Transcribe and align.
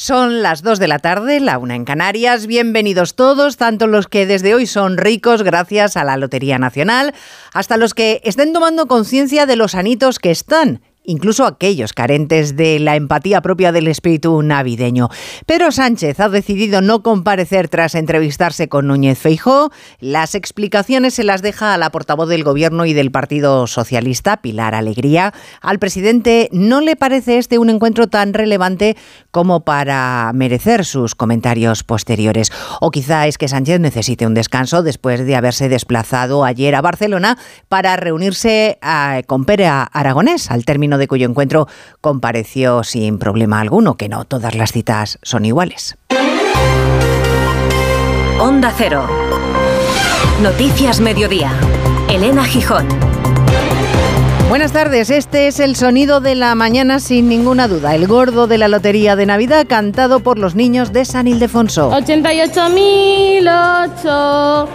Son 0.00 0.42
las 0.42 0.62
2 0.62 0.78
de 0.78 0.86
la 0.86 1.00
tarde, 1.00 1.40
la 1.40 1.58
una 1.58 1.74
en 1.74 1.84
Canarias. 1.84 2.46
Bienvenidos 2.46 3.16
todos, 3.16 3.56
tanto 3.56 3.88
los 3.88 4.06
que 4.06 4.26
desde 4.26 4.54
hoy 4.54 4.64
son 4.64 4.96
ricos 4.96 5.42
gracias 5.42 5.96
a 5.96 6.04
la 6.04 6.16
Lotería 6.16 6.56
Nacional, 6.56 7.16
hasta 7.52 7.76
los 7.76 7.94
que 7.94 8.20
estén 8.22 8.52
tomando 8.52 8.86
conciencia 8.86 9.44
de 9.44 9.56
los 9.56 9.74
anitos 9.74 10.20
que 10.20 10.30
están 10.30 10.82
incluso 11.08 11.46
aquellos 11.46 11.94
carentes 11.94 12.54
de 12.54 12.78
la 12.78 12.94
empatía 12.94 13.40
propia 13.40 13.72
del 13.72 13.88
espíritu 13.88 14.42
navideño. 14.42 15.08
Pedro 15.46 15.72
Sánchez 15.72 16.20
ha 16.20 16.28
decidido 16.28 16.82
no 16.82 17.02
comparecer 17.02 17.68
tras 17.68 17.94
entrevistarse 17.94 18.68
con 18.68 18.86
Núñez 18.86 19.18
Feijó. 19.18 19.72
Las 20.00 20.34
explicaciones 20.34 21.14
se 21.14 21.24
las 21.24 21.40
deja 21.40 21.72
a 21.72 21.78
la 21.78 21.90
portavoz 21.90 22.28
del 22.28 22.44
Gobierno 22.44 22.84
y 22.84 22.92
del 22.92 23.10
Partido 23.10 23.66
Socialista, 23.66 24.36
Pilar 24.42 24.74
Alegría. 24.74 25.32
Al 25.62 25.78
presidente 25.78 26.50
no 26.52 26.82
le 26.82 26.94
parece 26.94 27.38
este 27.38 27.58
un 27.58 27.70
encuentro 27.70 28.08
tan 28.08 28.34
relevante 28.34 28.96
como 29.30 29.64
para 29.64 30.30
merecer 30.34 30.84
sus 30.84 31.14
comentarios 31.14 31.84
posteriores. 31.84 32.52
O 32.82 32.90
quizá 32.90 33.26
es 33.26 33.38
que 33.38 33.48
Sánchez 33.48 33.80
necesite 33.80 34.26
un 34.26 34.34
descanso 34.34 34.82
después 34.82 35.24
de 35.24 35.36
haberse 35.36 35.70
desplazado 35.70 36.44
ayer 36.44 36.74
a 36.74 36.82
Barcelona 36.82 37.38
para 37.70 37.96
reunirse 37.96 38.78
ah, 38.82 39.22
con 39.26 39.46
Pere 39.46 39.68
Aragonés 39.68 40.50
al 40.50 40.66
término 40.66 40.97
de 40.98 41.08
cuyo 41.08 41.28
encuentro 41.28 41.68
compareció 42.00 42.84
sin 42.84 43.18
problema 43.18 43.60
alguno, 43.60 43.96
que 43.96 44.08
no 44.08 44.24
todas 44.24 44.54
las 44.54 44.72
citas 44.72 45.18
son 45.22 45.44
iguales. 45.44 45.96
Onda 48.40 48.72
Cero. 48.76 49.06
Noticias 50.42 51.00
Mediodía. 51.00 51.52
Elena 52.08 52.44
Gijón. 52.44 52.86
Buenas 54.48 54.72
tardes, 54.72 55.10
este 55.10 55.46
es 55.46 55.60
el 55.60 55.76
sonido 55.76 56.20
de 56.20 56.34
la 56.34 56.54
mañana 56.54 57.00
sin 57.00 57.28
ninguna 57.28 57.68
duda, 57.68 57.94
el 57.94 58.06
gordo 58.06 58.46
de 58.46 58.56
la 58.56 58.68
Lotería 58.68 59.14
de 59.14 59.26
Navidad 59.26 59.66
cantado 59.68 60.20
por 60.20 60.38
los 60.38 60.54
niños 60.54 60.90
de 60.90 61.04
San 61.04 61.28
Ildefonso. 61.28 61.90
88.008. 61.90 64.68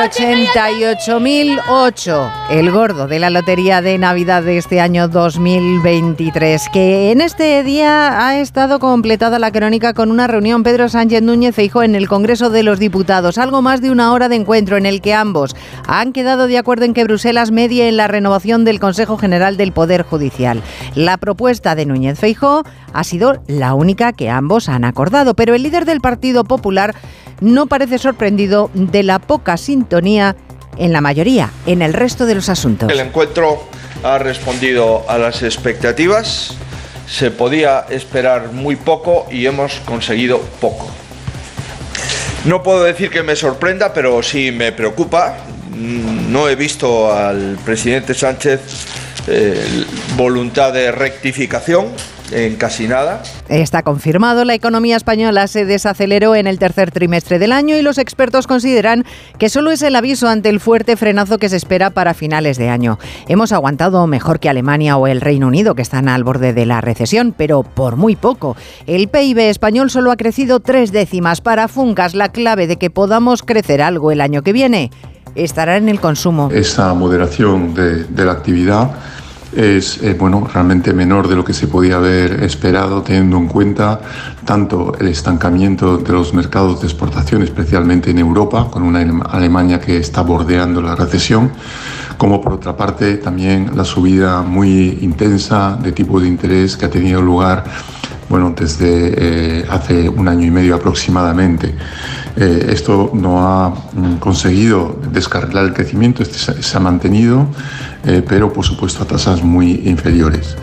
88.008, 0.00 2.30
el 2.50 2.70
gordo 2.70 3.06
de 3.06 3.18
la 3.18 3.28
Lotería 3.28 3.82
de 3.82 3.98
Navidad 3.98 4.42
de 4.42 4.56
este 4.56 4.80
año 4.80 5.08
2023, 5.08 6.70
que 6.72 7.12
en 7.12 7.20
este 7.20 7.62
día 7.62 8.26
ha 8.26 8.38
estado 8.38 8.78
completada 8.78 9.38
la 9.38 9.52
crónica 9.52 9.92
con 9.92 10.10
una 10.10 10.26
reunión 10.26 10.62
Pedro 10.62 10.88
Sánchez 10.88 11.20
Núñez 11.20 11.54
Feijóo 11.54 11.82
en 11.82 11.94
el 11.94 12.08
Congreso 12.08 12.48
de 12.48 12.62
los 12.62 12.78
Diputados, 12.78 13.36
algo 13.36 13.60
más 13.60 13.82
de 13.82 13.90
una 13.90 14.14
hora 14.14 14.30
de 14.30 14.36
encuentro 14.36 14.78
en 14.78 14.86
el 14.86 15.02
que 15.02 15.12
ambos 15.12 15.54
han 15.86 16.14
quedado 16.14 16.46
de 16.46 16.56
acuerdo 16.56 16.86
en 16.86 16.94
que 16.94 17.04
Bruselas 17.04 17.50
medie 17.50 17.86
en 17.86 17.98
la 17.98 18.08
renovación 18.08 18.64
del 18.64 18.80
Consejo 18.80 19.18
General 19.18 19.58
del 19.58 19.72
Poder 19.72 20.02
Judicial. 20.02 20.62
La 20.94 21.18
propuesta 21.18 21.74
de 21.74 21.84
Núñez 21.84 22.18
Feijóo 22.18 22.62
ha 22.94 23.04
sido 23.04 23.42
la 23.46 23.74
única 23.74 24.14
que 24.14 24.30
ambos 24.30 24.70
han 24.70 24.86
acordado, 24.86 25.34
pero 25.34 25.54
el 25.54 25.62
líder 25.62 25.84
del 25.84 26.00
Partido 26.00 26.44
Popular 26.44 26.94
no 27.40 27.66
parece 27.66 27.98
sorprendido 27.98 28.70
de 28.74 29.02
la 29.02 29.18
poca 29.18 29.56
sintonía 29.56 30.36
en 30.76 30.92
la 30.92 31.00
mayoría, 31.00 31.50
en 31.66 31.82
el 31.82 31.92
resto 31.92 32.26
de 32.26 32.34
los 32.34 32.48
asuntos. 32.48 32.90
El 32.90 33.00
encuentro 33.00 33.62
ha 34.02 34.18
respondido 34.18 35.04
a 35.08 35.18
las 35.18 35.42
expectativas, 35.42 36.54
se 37.06 37.30
podía 37.30 37.86
esperar 37.90 38.52
muy 38.52 38.76
poco 38.76 39.26
y 39.30 39.46
hemos 39.46 39.74
conseguido 39.80 40.40
poco. 40.60 40.90
No 42.44 42.62
puedo 42.62 42.84
decir 42.84 43.10
que 43.10 43.22
me 43.22 43.36
sorprenda, 43.36 43.92
pero 43.92 44.22
sí 44.22 44.50
me 44.52 44.72
preocupa. 44.72 45.36
No 45.76 46.48
he 46.48 46.56
visto 46.56 47.12
al 47.12 47.58
presidente 47.64 48.14
Sánchez 48.14 48.60
eh, 49.26 49.84
voluntad 50.16 50.72
de 50.72 50.90
rectificación 50.90 51.88
en 52.32 52.56
casi 52.56 52.88
nada. 52.88 53.22
Está 53.48 53.82
confirmado, 53.82 54.44
la 54.44 54.54
economía 54.54 54.96
española 54.96 55.46
se 55.46 55.64
desaceleró 55.64 56.34
en 56.34 56.46
el 56.46 56.58
tercer 56.58 56.90
trimestre 56.90 57.38
del 57.38 57.52
año 57.52 57.76
y 57.76 57.82
los 57.82 57.98
expertos 57.98 58.46
consideran 58.46 59.04
que 59.38 59.48
solo 59.48 59.70
es 59.70 59.82
el 59.82 59.96
aviso 59.96 60.28
ante 60.28 60.48
el 60.48 60.60
fuerte 60.60 60.96
frenazo 60.96 61.38
que 61.38 61.48
se 61.48 61.56
espera 61.56 61.90
para 61.90 62.14
finales 62.14 62.58
de 62.58 62.68
año. 62.68 62.98
Hemos 63.28 63.52
aguantado 63.52 64.06
mejor 64.06 64.40
que 64.40 64.48
Alemania 64.48 64.96
o 64.96 65.06
el 65.06 65.20
Reino 65.20 65.46
Unido, 65.46 65.74
que 65.74 65.82
están 65.82 66.08
al 66.08 66.24
borde 66.24 66.52
de 66.52 66.66
la 66.66 66.80
recesión, 66.80 67.34
pero 67.36 67.62
por 67.62 67.96
muy 67.96 68.16
poco. 68.16 68.56
El 68.86 69.08
PIB 69.08 69.38
español 69.38 69.90
solo 69.90 70.10
ha 70.10 70.16
crecido 70.16 70.60
tres 70.60 70.92
décimas. 70.92 71.40
Para 71.40 71.68
Funcas, 71.68 72.14
la 72.14 72.30
clave 72.30 72.66
de 72.66 72.76
que 72.76 72.90
podamos 72.90 73.42
crecer 73.42 73.82
algo 73.82 74.12
el 74.12 74.20
año 74.20 74.42
que 74.42 74.52
viene 74.52 74.90
estará 75.34 75.76
en 75.76 75.88
el 75.88 76.00
consumo. 76.00 76.50
Esa 76.52 76.92
moderación 76.94 77.74
de, 77.74 78.04
de 78.04 78.24
la 78.24 78.32
actividad 78.32 78.90
es 79.52 80.02
eh, 80.02 80.14
bueno, 80.18 80.46
realmente 80.52 80.92
menor 80.92 81.28
de 81.28 81.36
lo 81.36 81.44
que 81.44 81.52
se 81.52 81.66
podía 81.66 81.96
haber 81.96 82.44
esperado, 82.44 83.02
teniendo 83.02 83.36
en 83.36 83.48
cuenta 83.48 84.00
tanto 84.44 84.92
el 84.98 85.08
estancamiento 85.08 85.98
de 85.98 86.12
los 86.12 86.32
mercados 86.34 86.80
de 86.80 86.86
exportación, 86.86 87.42
especialmente 87.42 88.10
en 88.10 88.18
Europa, 88.18 88.68
con 88.70 88.82
una 88.82 89.00
Alemania 89.30 89.80
que 89.80 89.96
está 89.96 90.22
bordeando 90.22 90.80
la 90.80 90.94
recesión, 90.94 91.50
como 92.16 92.40
por 92.40 92.52
otra 92.54 92.76
parte 92.76 93.16
también 93.16 93.70
la 93.74 93.84
subida 93.84 94.42
muy 94.42 94.98
intensa 95.00 95.78
de 95.82 95.92
tipo 95.92 96.20
de 96.20 96.28
interés 96.28 96.76
que 96.76 96.86
ha 96.86 96.90
tenido 96.90 97.20
lugar 97.20 97.64
bueno, 98.30 98.54
desde 98.56 99.58
eh, 99.60 99.66
hace 99.68 100.08
un 100.08 100.28
año 100.28 100.46
y 100.46 100.50
medio 100.52 100.76
aproximadamente. 100.76 101.74
Eh, 102.36 102.68
esto 102.70 103.10
no 103.12 103.46
ha 103.46 103.70
mm, 103.70 104.18
conseguido 104.18 105.00
descarrilar 105.12 105.64
el 105.64 105.74
crecimiento, 105.74 106.22
este 106.22 106.62
se, 106.62 106.76
ha 106.76 106.80
mantenido, 106.80 107.48
eh, 108.04 108.22
pero 108.26 108.52
por 108.52 108.64
supuesto 108.64 109.02
a 109.02 109.06
tasas 109.06 109.42
muy 109.42 109.82
inferiores. 109.84 110.56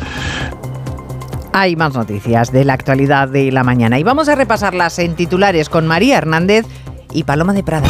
Hay 1.51 1.75
más 1.75 1.93
noticias 1.93 2.53
de 2.53 2.63
la 2.63 2.73
actualidad 2.73 3.27
de 3.27 3.51
la 3.51 3.63
mañana 3.65 3.99
y 3.99 4.03
vamos 4.03 4.29
a 4.29 4.35
repasarlas 4.35 4.97
en 4.99 5.15
titulares 5.15 5.67
con 5.67 5.87
María 5.87 6.17
Hernández 6.17 6.65
y 7.11 7.23
Paloma 7.23 7.51
de 7.51 7.63
Prada. 7.63 7.89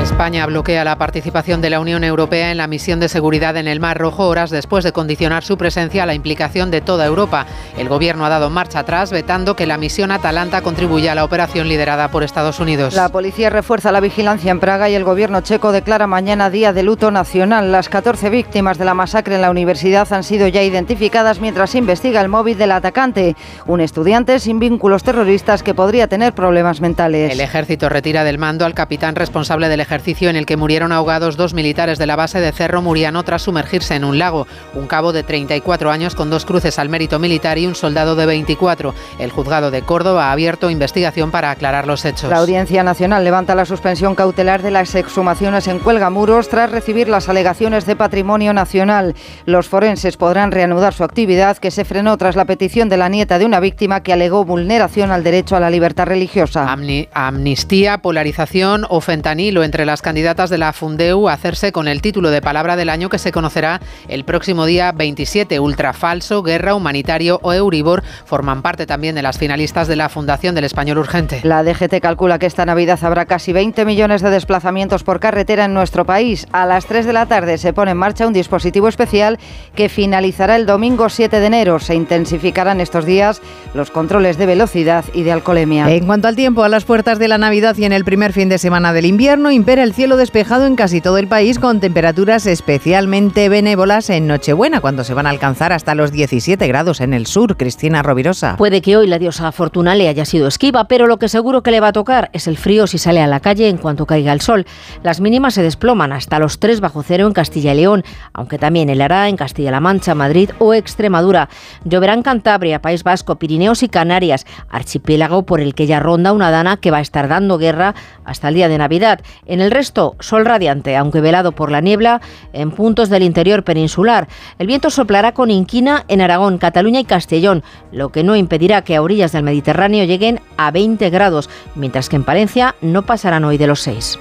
España 0.00 0.46
bloquea 0.46 0.82
la 0.82 0.96
participación 0.96 1.60
de 1.60 1.68
la 1.68 1.78
Unión 1.78 2.04
Europea 2.04 2.50
en 2.50 2.56
la 2.56 2.66
misión 2.66 3.00
de 3.00 3.10
seguridad 3.10 3.58
en 3.58 3.68
el 3.68 3.80
Mar 3.80 3.98
Rojo 3.98 4.28
horas 4.28 4.48
después 4.48 4.82
de 4.82 4.92
condicionar 4.92 5.44
su 5.44 5.58
presencia 5.58 6.04
a 6.04 6.06
la 6.06 6.14
implicación 6.14 6.70
de 6.70 6.80
toda 6.80 7.04
Europa. 7.04 7.44
El 7.76 7.88
gobierno 7.88 8.24
ha 8.24 8.30
dado 8.30 8.48
marcha 8.48 8.78
atrás 8.78 9.10
vetando 9.10 9.56
que 9.56 9.66
la 9.66 9.76
misión 9.76 10.10
Atalanta 10.10 10.62
contribuya 10.62 11.12
a 11.12 11.14
la 11.14 11.24
operación 11.24 11.68
liderada 11.68 12.08
por 12.08 12.22
Estados 12.22 12.60
Unidos. 12.60 12.94
La 12.94 13.10
policía 13.10 13.50
refuerza 13.50 13.92
la 13.92 14.00
vigilancia 14.00 14.50
en 14.50 14.58
Praga 14.58 14.88
y 14.88 14.94
el 14.94 15.04
gobierno 15.04 15.42
checo 15.42 15.70
declara 15.70 16.06
mañana 16.06 16.48
día 16.48 16.72
de 16.72 16.82
luto 16.82 17.10
nacional. 17.10 17.70
Las 17.70 17.90
14 17.90 18.30
víctimas 18.30 18.78
de 18.78 18.86
la 18.86 18.94
masacre 18.94 19.34
en 19.34 19.42
la 19.42 19.50
universidad 19.50 20.10
han 20.14 20.24
sido 20.24 20.48
ya 20.48 20.62
identificadas 20.62 21.40
mientras 21.40 21.70
se 21.70 21.78
investiga 21.78 22.22
el 22.22 22.28
móvil 22.28 22.56
del 22.56 22.72
atacante, 22.72 23.36
un 23.66 23.80
estudiante 23.82 24.38
sin 24.38 24.60
vínculos 24.60 25.02
terroristas 25.02 25.62
que 25.62 25.74
podría 25.74 26.08
tener 26.08 26.32
problemas 26.32 26.80
mentales. 26.80 27.32
El 27.32 27.40
ejército 27.40 27.90
retira 27.90 28.24
del 28.24 28.38
mando 28.38 28.64
al 28.64 28.72
capitán 28.72 29.14
responsable 29.14 29.68
del 29.68 29.80
ejercicio 30.00 30.30
en 30.30 30.36
el 30.36 30.46
que 30.46 30.56
murieron 30.56 30.92
ahogados 30.92 31.36
dos 31.36 31.52
militares 31.52 31.98
de 31.98 32.06
la 32.06 32.16
base 32.16 32.40
de 32.40 32.52
Cerro 32.52 32.80
Muriano 32.80 33.22
tras 33.22 33.42
sumergirse 33.42 33.94
en 33.96 34.04
un 34.04 34.18
lago. 34.18 34.46
Un 34.72 34.86
cabo 34.86 35.12
de 35.12 35.22
34 35.22 35.90
años 35.90 36.14
con 36.14 36.30
dos 36.30 36.46
cruces 36.46 36.78
al 36.78 36.88
mérito 36.88 37.18
militar 37.18 37.58
y 37.58 37.66
un 37.66 37.74
soldado 37.74 38.16
de 38.16 38.24
24. 38.24 38.94
El 39.18 39.30
juzgado 39.30 39.70
de 39.70 39.82
Córdoba 39.82 40.28
ha 40.28 40.32
abierto 40.32 40.70
investigación 40.70 41.30
para 41.30 41.50
aclarar 41.50 41.86
los 41.86 42.06
hechos. 42.06 42.30
La 42.30 42.38
Audiencia 42.38 42.82
Nacional 42.82 43.24
levanta 43.24 43.54
la 43.54 43.66
suspensión 43.66 44.14
cautelar 44.14 44.62
de 44.62 44.70
las 44.70 44.94
exhumaciones 44.94 45.68
en 45.68 45.80
Cuelgamuros 45.80 46.48
tras 46.48 46.70
recibir 46.70 47.10
las 47.10 47.28
alegaciones 47.28 47.84
de 47.84 47.94
patrimonio 47.94 48.54
nacional. 48.54 49.14
Los 49.44 49.68
forenses 49.68 50.16
podrán 50.16 50.50
reanudar 50.50 50.94
su 50.94 51.04
actividad 51.04 51.58
que 51.58 51.70
se 51.70 51.84
frenó 51.84 52.16
tras 52.16 52.36
la 52.36 52.46
petición 52.46 52.88
de 52.88 52.96
la 52.96 53.10
nieta 53.10 53.38
de 53.38 53.44
una 53.44 53.60
víctima 53.60 54.02
que 54.02 54.14
alegó 54.14 54.46
vulneración 54.46 55.10
al 55.10 55.24
derecho 55.24 55.56
a 55.56 55.60
la 55.60 55.68
libertad 55.68 56.06
religiosa. 56.06 56.74
amnistía, 57.12 57.98
polarización 57.98 58.86
o 58.88 59.02
fentanilo 59.02 59.62
entre 59.62 59.79
las 59.86 60.02
candidatas 60.02 60.50
de 60.50 60.58
la 60.58 60.72
Fundeu 60.72 61.28
a 61.28 61.32
hacerse 61.32 61.72
con 61.72 61.88
el 61.88 62.02
título 62.02 62.30
de 62.30 62.42
palabra 62.42 62.76
del 62.76 62.88
año 62.88 63.08
que 63.08 63.18
se 63.18 63.32
conocerá 63.32 63.80
el 64.08 64.24
próximo 64.24 64.66
día 64.66 64.92
27. 64.92 65.60
Ultrafalso, 65.60 66.42
Guerra, 66.42 66.74
Humanitario 66.74 67.40
o 67.42 67.52
Euribor 67.52 68.02
forman 68.24 68.62
parte 68.62 68.86
también 68.86 69.14
de 69.14 69.22
las 69.22 69.38
finalistas 69.38 69.88
de 69.88 69.96
la 69.96 70.08
Fundación 70.08 70.54
del 70.54 70.64
Español 70.64 70.98
Urgente. 70.98 71.40
La 71.42 71.62
DGT 71.62 72.00
calcula 72.00 72.38
que 72.38 72.46
esta 72.46 72.66
Navidad 72.66 72.98
habrá 73.02 73.26
casi 73.26 73.52
20 73.52 73.84
millones 73.84 74.22
de 74.22 74.30
desplazamientos 74.30 75.04
por 75.04 75.20
carretera 75.20 75.64
en 75.64 75.74
nuestro 75.74 76.04
país. 76.04 76.46
A 76.52 76.66
las 76.66 76.86
3 76.86 77.06
de 77.06 77.12
la 77.12 77.26
tarde 77.26 77.58
se 77.58 77.72
pone 77.72 77.92
en 77.92 77.96
marcha 77.96 78.26
un 78.26 78.32
dispositivo 78.32 78.88
especial 78.88 79.38
que 79.74 79.88
finalizará 79.88 80.56
el 80.56 80.66
domingo 80.66 81.08
7 81.08 81.40
de 81.40 81.46
enero. 81.46 81.78
Se 81.78 81.94
intensificarán 81.94 82.80
estos 82.80 83.04
días 83.04 83.40
los 83.74 83.90
controles 83.90 84.38
de 84.38 84.46
velocidad 84.46 85.04
y 85.14 85.22
de 85.22 85.32
alcoholemia. 85.32 85.90
En 85.90 86.06
cuanto 86.06 86.28
al 86.28 86.36
tiempo, 86.36 86.64
a 86.64 86.68
las 86.68 86.84
puertas 86.84 87.18
de 87.18 87.28
la 87.28 87.38
Navidad 87.38 87.76
y 87.76 87.84
en 87.84 87.92
el 87.92 88.04
primer 88.04 88.32
fin 88.32 88.48
de 88.48 88.58
semana 88.58 88.92
del 88.92 89.06
invierno, 89.06 89.50
espera 89.70 89.84
el 89.84 89.94
cielo 89.94 90.16
despejado 90.16 90.66
en 90.66 90.74
casi 90.74 91.00
todo 91.00 91.16
el 91.16 91.28
país 91.28 91.60
con 91.60 91.78
temperaturas 91.78 92.44
especialmente 92.46 93.48
benévolas 93.48 94.10
en 94.10 94.26
Nochebuena, 94.26 94.80
cuando 94.80 95.04
se 95.04 95.14
van 95.14 95.28
a 95.28 95.30
alcanzar 95.30 95.72
hasta 95.72 95.94
los 95.94 96.10
17 96.10 96.66
grados 96.66 97.00
en 97.00 97.14
el 97.14 97.24
sur. 97.26 97.56
Cristina 97.56 98.02
Rovirosa. 98.02 98.56
Puede 98.56 98.82
que 98.82 98.96
hoy 98.96 99.06
la 99.06 99.20
diosa 99.20 99.52
Fortuna 99.52 99.94
le 99.94 100.08
haya 100.08 100.24
sido 100.24 100.48
esquiva, 100.48 100.88
pero 100.88 101.06
lo 101.06 101.20
que 101.20 101.28
seguro 101.28 101.62
que 101.62 101.70
le 101.70 101.78
va 101.78 101.88
a 101.88 101.92
tocar 101.92 102.30
es 102.32 102.48
el 102.48 102.56
frío 102.56 102.88
si 102.88 102.98
sale 102.98 103.20
a 103.20 103.28
la 103.28 103.38
calle 103.38 103.68
en 103.68 103.76
cuanto 103.76 104.06
caiga 104.06 104.32
el 104.32 104.40
sol. 104.40 104.66
Las 105.04 105.20
mínimas 105.20 105.54
se 105.54 105.62
desploman 105.62 106.12
hasta 106.12 106.40
los 106.40 106.58
3 106.58 106.80
bajo 106.80 107.04
cero 107.04 107.28
en 107.28 107.32
Castilla 107.32 107.72
y 107.72 107.76
León, 107.76 108.02
aunque 108.32 108.58
también 108.58 108.90
helará 108.90 109.28
en 109.28 109.36
Castilla-La 109.36 109.78
Mancha, 109.78 110.16
Madrid 110.16 110.50
o 110.58 110.74
Extremadura. 110.74 111.48
Lloverá 111.84 112.14
en 112.14 112.22
Cantabria, 112.22 112.82
País 112.82 113.04
Vasco, 113.04 113.38
Pirineos 113.38 113.84
y 113.84 113.88
Canarias, 113.88 114.46
archipiélago 114.68 115.44
por 115.44 115.60
el 115.60 115.76
que 115.76 115.86
ya 115.86 116.00
ronda 116.00 116.32
una 116.32 116.50
dana 116.50 116.76
que 116.78 116.90
va 116.90 116.96
a 116.96 117.02
estar 117.02 117.28
dando 117.28 117.56
guerra 117.56 117.94
hasta 118.24 118.48
el 118.48 118.54
día 118.54 118.68
de 118.68 118.78
Navidad. 118.78 119.20
En 119.46 119.59
el 119.60 119.70
resto, 119.70 120.16
sol 120.20 120.44
radiante, 120.44 120.96
aunque 120.96 121.20
velado 121.20 121.52
por 121.52 121.70
la 121.70 121.80
niebla 121.80 122.20
en 122.52 122.70
puntos 122.70 123.08
del 123.08 123.22
interior 123.22 123.64
peninsular. 123.64 124.28
El 124.58 124.66
viento 124.66 124.90
soplará 124.90 125.32
con 125.32 125.50
inquina 125.50 126.04
en 126.08 126.20
Aragón, 126.20 126.58
Cataluña 126.58 127.00
y 127.00 127.04
Castellón, 127.04 127.62
lo 127.92 128.10
que 128.10 128.24
no 128.24 128.36
impedirá 128.36 128.82
que 128.82 128.96
a 128.96 129.02
orillas 129.02 129.32
del 129.32 129.42
Mediterráneo 129.42 130.04
lleguen 130.04 130.40
a 130.56 130.70
20 130.70 131.10
grados, 131.10 131.50
mientras 131.74 132.08
que 132.08 132.16
en 132.16 132.24
Palencia 132.24 132.74
no 132.80 133.02
pasarán 133.02 133.44
hoy 133.44 133.58
de 133.58 133.66
los 133.66 133.80
6. 133.80 134.18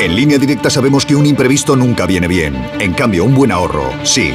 En 0.00 0.14
línea 0.14 0.36
directa 0.36 0.68
sabemos 0.68 1.06
que 1.06 1.16
un 1.16 1.24
imprevisto 1.24 1.76
nunca 1.76 2.04
viene 2.04 2.28
bien. 2.28 2.54
En 2.78 2.92
cambio, 2.92 3.24
un 3.24 3.34
buen 3.34 3.50
ahorro, 3.50 3.90
sí. 4.02 4.34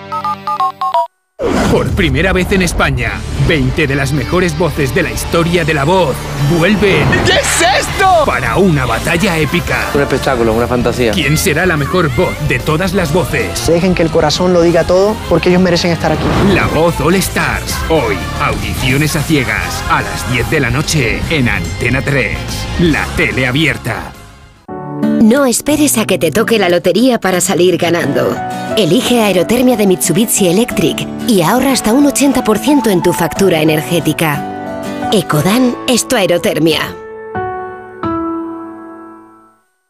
Por 1.71 1.89
primera 1.91 2.33
vez 2.33 2.51
en 2.51 2.61
España, 2.61 3.13
20 3.47 3.87
de 3.87 3.95
las 3.95 4.11
mejores 4.13 4.57
voces 4.57 4.93
de 4.93 5.03
la 5.03 5.11
historia 5.11 5.65
de 5.65 5.73
la 5.73 5.83
voz 5.83 6.15
vuelven. 6.57 7.07
¿Qué 7.25 7.33
es 7.33 7.61
esto? 7.79 8.25
Para 8.25 8.57
una 8.57 8.85
batalla 8.85 9.37
épica. 9.37 9.89
Un 9.93 10.01
espectáculo, 10.01 10.53
una 10.53 10.67
fantasía. 10.67 11.11
¿Quién 11.11 11.37
será 11.37 11.65
la 11.65 11.77
mejor 11.77 12.13
voz 12.15 12.35
de 12.47 12.59
todas 12.59 12.93
las 12.93 13.11
voces? 13.13 13.67
Dejen 13.67 13.95
que 13.95 14.03
el 14.03 14.11
corazón 14.11 14.53
lo 14.53 14.61
diga 14.61 14.83
todo 14.83 15.15
porque 15.29 15.49
ellos 15.49 15.61
merecen 15.61 15.91
estar 15.91 16.11
aquí. 16.11 16.25
La 16.53 16.67
voz 16.67 16.99
All 17.01 17.15
Stars. 17.15 17.75
Hoy, 17.89 18.17
audiciones 18.41 19.15
a 19.15 19.23
ciegas. 19.23 19.83
A 19.89 20.01
las 20.01 20.31
10 20.31 20.49
de 20.51 20.59
la 20.59 20.69
noche 20.69 21.21
en 21.29 21.49
Antena 21.49 22.01
3. 22.01 22.37
La 22.81 23.05
tele 23.15 23.47
abierta. 23.47 24.11
No 25.21 25.45
esperes 25.45 25.99
a 25.99 26.05
que 26.05 26.17
te 26.17 26.31
toque 26.31 26.57
la 26.57 26.67
lotería 26.67 27.19
para 27.19 27.41
salir 27.41 27.77
ganando. 27.77 28.35
Elige 28.75 29.21
Aerotermia 29.21 29.77
de 29.77 29.85
Mitsubishi 29.85 30.47
Electric 30.47 31.07
y 31.27 31.43
ahorra 31.43 31.73
hasta 31.73 31.93
un 31.93 32.05
80% 32.05 32.89
en 32.89 33.03
tu 33.03 33.13
factura 33.13 33.61
energética. 33.61 34.81
Ecodan 35.13 35.75
es 35.87 36.07
tu 36.07 36.15
aerotermia. 36.15 36.95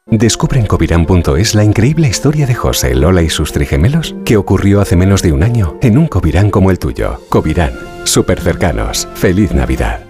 Descubre 0.06 0.60
en 0.60 0.66
covirán.es 0.66 1.56
la 1.56 1.64
increíble 1.64 2.10
historia 2.10 2.46
de 2.46 2.54
José, 2.54 2.94
Lola 2.94 3.22
y 3.22 3.30
sus 3.30 3.54
trigemelos 3.54 4.14
que 4.26 4.36
ocurrió 4.36 4.82
hace 4.82 4.98
menos 4.98 5.22
de 5.22 5.32
un 5.32 5.44
año 5.44 5.78
en 5.82 5.98
un 5.98 6.08
Covirán 6.08 6.50
como 6.50 6.72
el 6.72 6.80
tuyo. 6.80 7.22
Covirán, 7.30 7.72
súper 8.04 8.42
cercanos. 8.42 9.08
Feliz 9.16 9.54
Navidad. 9.54 10.02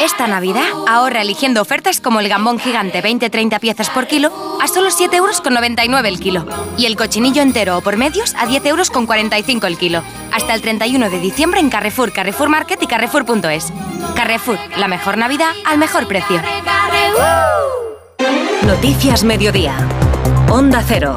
Esta 0.00 0.28
Navidad 0.28 0.64
ahorra 0.86 1.22
eligiendo 1.22 1.60
ofertas 1.60 2.00
como 2.00 2.20
el 2.20 2.28
gambón 2.28 2.60
gigante 2.60 3.02
20-30 3.02 3.58
piezas 3.58 3.90
por 3.90 4.06
kilo 4.06 4.32
a 4.62 4.68
solo 4.68 4.90
7,99 4.90 5.14
euros 5.16 6.04
el 6.04 6.20
kilo. 6.20 6.46
Y 6.76 6.86
el 6.86 6.96
cochinillo 6.96 7.42
entero 7.42 7.78
o 7.78 7.80
por 7.80 7.96
medios 7.96 8.34
a 8.34 8.46
10,45 8.46 8.66
euros 8.68 9.64
el 9.64 9.78
kilo. 9.78 10.02
Hasta 10.32 10.54
el 10.54 10.62
31 10.62 11.10
de 11.10 11.20
diciembre 11.20 11.60
en 11.60 11.68
Carrefour, 11.68 12.12
Carrefour 12.12 12.48
Market 12.48 12.80
y 12.82 12.86
Carrefour.es. 12.86 13.72
Carrefour, 14.14 14.58
la 14.76 14.86
mejor 14.86 15.18
Navidad 15.18 15.52
al 15.64 15.78
mejor 15.78 16.06
precio. 16.06 16.40
Noticias 18.64 19.24
Mediodía. 19.24 19.76
Onda 20.48 20.82
Cero. 20.86 21.16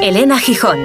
Elena 0.00 0.38
Gijón. 0.38 0.78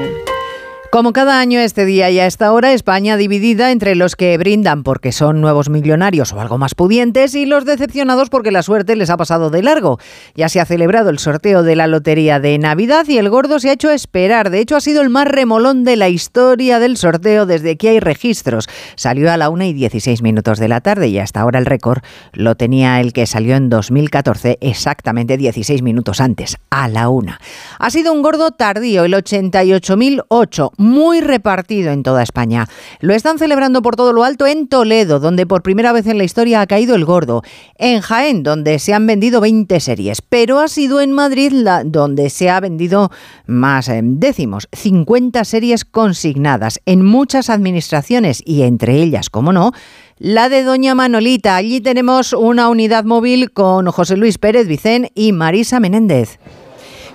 Como 0.97 1.13
cada 1.13 1.39
año 1.39 1.59
este 1.59 1.85
día 1.85 2.09
y 2.09 2.19
a 2.19 2.25
esta 2.25 2.51
hora, 2.51 2.73
España 2.73 3.17
dividida 3.17 3.71
entre 3.71 3.94
los 3.94 4.15
que 4.15 4.35
brindan 4.39 4.81
porque 4.81 5.11
son 5.11 5.41
nuevos 5.41 5.69
millonarios 5.69 6.33
o 6.33 6.41
algo 6.41 6.57
más 6.57 6.73
pudientes 6.73 7.35
y 7.35 7.45
los 7.45 7.65
decepcionados 7.65 8.31
porque 8.31 8.49
la 8.49 8.63
suerte 8.63 8.95
les 8.95 9.11
ha 9.11 9.15
pasado 9.15 9.51
de 9.51 9.61
largo. 9.61 9.99
Ya 10.33 10.49
se 10.49 10.59
ha 10.59 10.65
celebrado 10.65 11.11
el 11.11 11.19
sorteo 11.19 11.61
de 11.61 11.75
la 11.75 11.85
Lotería 11.85 12.39
de 12.39 12.57
Navidad 12.57 13.05
y 13.07 13.19
el 13.19 13.29
gordo 13.29 13.59
se 13.59 13.69
ha 13.69 13.73
hecho 13.73 13.91
esperar. 13.91 14.49
De 14.49 14.59
hecho, 14.59 14.75
ha 14.75 14.81
sido 14.81 15.03
el 15.03 15.11
más 15.11 15.27
remolón 15.27 15.83
de 15.83 15.97
la 15.97 16.09
historia 16.09 16.79
del 16.79 16.97
sorteo 16.97 17.45
desde 17.45 17.77
que 17.77 17.89
hay 17.89 17.99
registros. 17.99 18.67
Salió 18.95 19.31
a 19.31 19.38
la 19.38 19.51
1 19.51 19.65
y 19.65 19.73
16 19.73 20.23
minutos 20.23 20.57
de 20.57 20.67
la 20.67 20.81
tarde 20.81 21.09
y 21.09 21.19
hasta 21.19 21.41
ahora 21.41 21.59
el 21.59 21.67
récord 21.67 22.01
lo 22.33 22.55
tenía 22.55 22.99
el 23.01 23.13
que 23.13 23.27
salió 23.27 23.55
en 23.55 23.69
2014, 23.69 24.57
exactamente 24.61 25.38
16 25.38 25.83
minutos 25.83 26.19
antes, 26.21 26.57
a 26.71 26.88
la 26.88 27.09
1. 27.09 27.38
Ha 27.77 27.89
sido 27.91 28.13
un 28.13 28.23
gordo 28.23 28.49
tardío, 28.49 29.05
el 29.05 29.13
88.008 29.13 30.71
muy 30.88 31.22
repartido 31.22 31.92
en 31.92 32.04
toda 32.04 32.24
España. 32.24 32.68
Lo 33.00 33.13
están 33.13 33.38
celebrando 33.38 33.81
por 33.81 33.95
todo 33.95 34.13
lo 34.13 34.24
alto 34.24 34.48
en 34.48 34.68
Toledo, 34.68 35.19
donde 35.19 35.45
por 35.45 35.62
primera 35.62 35.92
vez 35.92 36.07
en 36.07 36.18
la 36.18 36.24
historia 36.24 36.62
ha 36.62 36.68
caído 36.68 36.95
el 36.95 37.06
gordo. 37.06 37.44
En 37.78 38.01
Jaén, 38.01 38.44
donde 38.44 38.80
se 38.80 38.94
han 38.94 39.06
vendido 39.06 39.42
20 39.42 39.80
series. 39.80 40.22
Pero 40.22 40.60
ha 40.60 40.68
sido 40.68 41.01
en 41.01 41.12
Madrid 41.12 41.51
la, 41.51 41.84
donde 41.84 42.30
se 42.30 42.50
ha 42.50 42.60
vendido 42.60 43.12
más 43.45 43.89
eh, 43.89 44.01
décimos, 44.04 44.68
50 44.72 45.44
series 45.45 45.86
consignadas 45.86 46.80
en 46.86 47.06
muchas 47.06 47.50
administraciones 47.50 48.42
y 48.45 48.63
entre 48.63 49.01
ellas, 49.01 49.30
como 49.30 49.54
no, 49.54 49.72
la 50.18 50.50
de 50.50 50.63
Doña 50.63 50.95
Manolita. 50.95 51.56
Allí 51.56 51.81
tenemos 51.81 52.33
una 52.33 52.69
unidad 52.69 53.04
móvil 53.04 53.51
con 53.51 53.88
José 53.88 54.18
Luis 54.18 54.38
Pérez 54.38 54.68
Vicén 54.68 55.10
y 55.13 55.31
Marisa 55.31 55.80
Menéndez. 55.80 56.40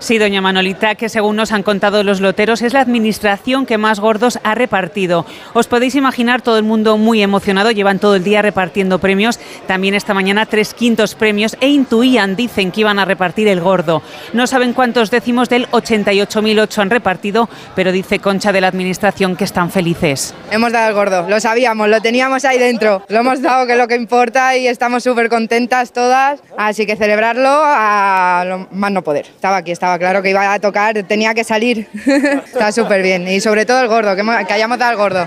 Sí, 0.02 0.18
doña 0.18 0.40
Manolita, 0.40 0.96
que 0.96 1.08
según 1.08 1.36
nos 1.36 1.52
han 1.52 1.62
contado 1.62 2.02
los 2.02 2.20
loteros, 2.20 2.60
es 2.62 2.72
la 2.72 2.80
administración 2.80 3.66
que 3.66 3.78
más 3.78 4.00
gordos 4.00 4.40
ha 4.42 4.56
repartido. 4.56 5.24
Os 5.52 5.68
podéis 5.68 5.94
imaginar 5.94 6.42
todo 6.42 6.58
el 6.58 6.64
mundo 6.64 6.98
muy 6.98 7.22
emocionado, 7.22 7.70
llevan 7.70 8.00
todo 8.00 8.16
el 8.16 8.24
día 8.24 8.42
repartiendo 8.42 8.98
premios, 8.98 9.38
también 9.68 9.94
esta 9.94 10.12
mañana 10.12 10.44
tres 10.46 10.74
quintos 10.74 11.14
premios 11.14 11.56
e 11.60 11.68
intuían, 11.68 12.34
dicen 12.34 12.72
que 12.72 12.80
iban 12.80 12.98
a 12.98 13.04
repartir 13.04 13.46
el 13.46 13.60
gordo. 13.60 14.02
No 14.32 14.48
saben 14.48 14.72
cuántos 14.72 15.12
décimos 15.12 15.48
del 15.48 15.68
88.008 15.70 16.78
han 16.82 16.90
repartido, 16.90 17.48
pero 17.76 17.92
dice 17.92 18.18
Concha 18.18 18.50
de 18.50 18.60
la 18.60 18.66
administración 18.66 19.36
que 19.36 19.44
están 19.44 19.70
felices. 19.70 20.34
Hemos 20.50 20.72
dado 20.72 20.88
el 20.88 20.94
gordo, 20.96 21.28
lo 21.28 21.38
sabíamos, 21.38 21.88
lo 21.88 22.00
teníamos 22.00 22.44
ahí 22.44 22.58
dentro, 22.58 23.04
lo 23.06 23.20
hemos 23.20 23.40
dado 23.40 23.66
que 23.66 23.74
es 23.74 23.78
lo 23.78 23.86
que 23.86 23.94
importa 23.94 24.56
y 24.56 24.66
estamos 24.66 25.04
súper 25.04 25.28
contentas 25.28 25.92
todas, 25.92 26.40
así 26.58 26.86
que 26.86 26.96
celebrarlo 26.96 27.62
a 27.62 28.44
lo 28.48 28.66
más 28.72 28.90
no 28.90 29.02
poder. 29.02 29.26
Estaba 29.26 29.58
aquí, 29.58 29.70
estaba 29.70 29.91
claro 29.98 30.22
que 30.22 30.30
iba 30.30 30.52
a 30.52 30.58
tocar, 30.58 31.02
tenía 31.04 31.34
que 31.34 31.44
salir. 31.44 31.88
Está 32.44 32.72
súper 32.72 33.02
bien. 33.02 33.26
Y 33.28 33.40
sobre 33.40 33.64
todo 33.66 33.80
el 33.80 33.88
gordo, 33.88 34.14
que, 34.16 34.22
que 34.46 34.52
hayamos 34.52 34.78
dado 34.78 34.92
el 34.92 34.96
gordo. 34.96 35.26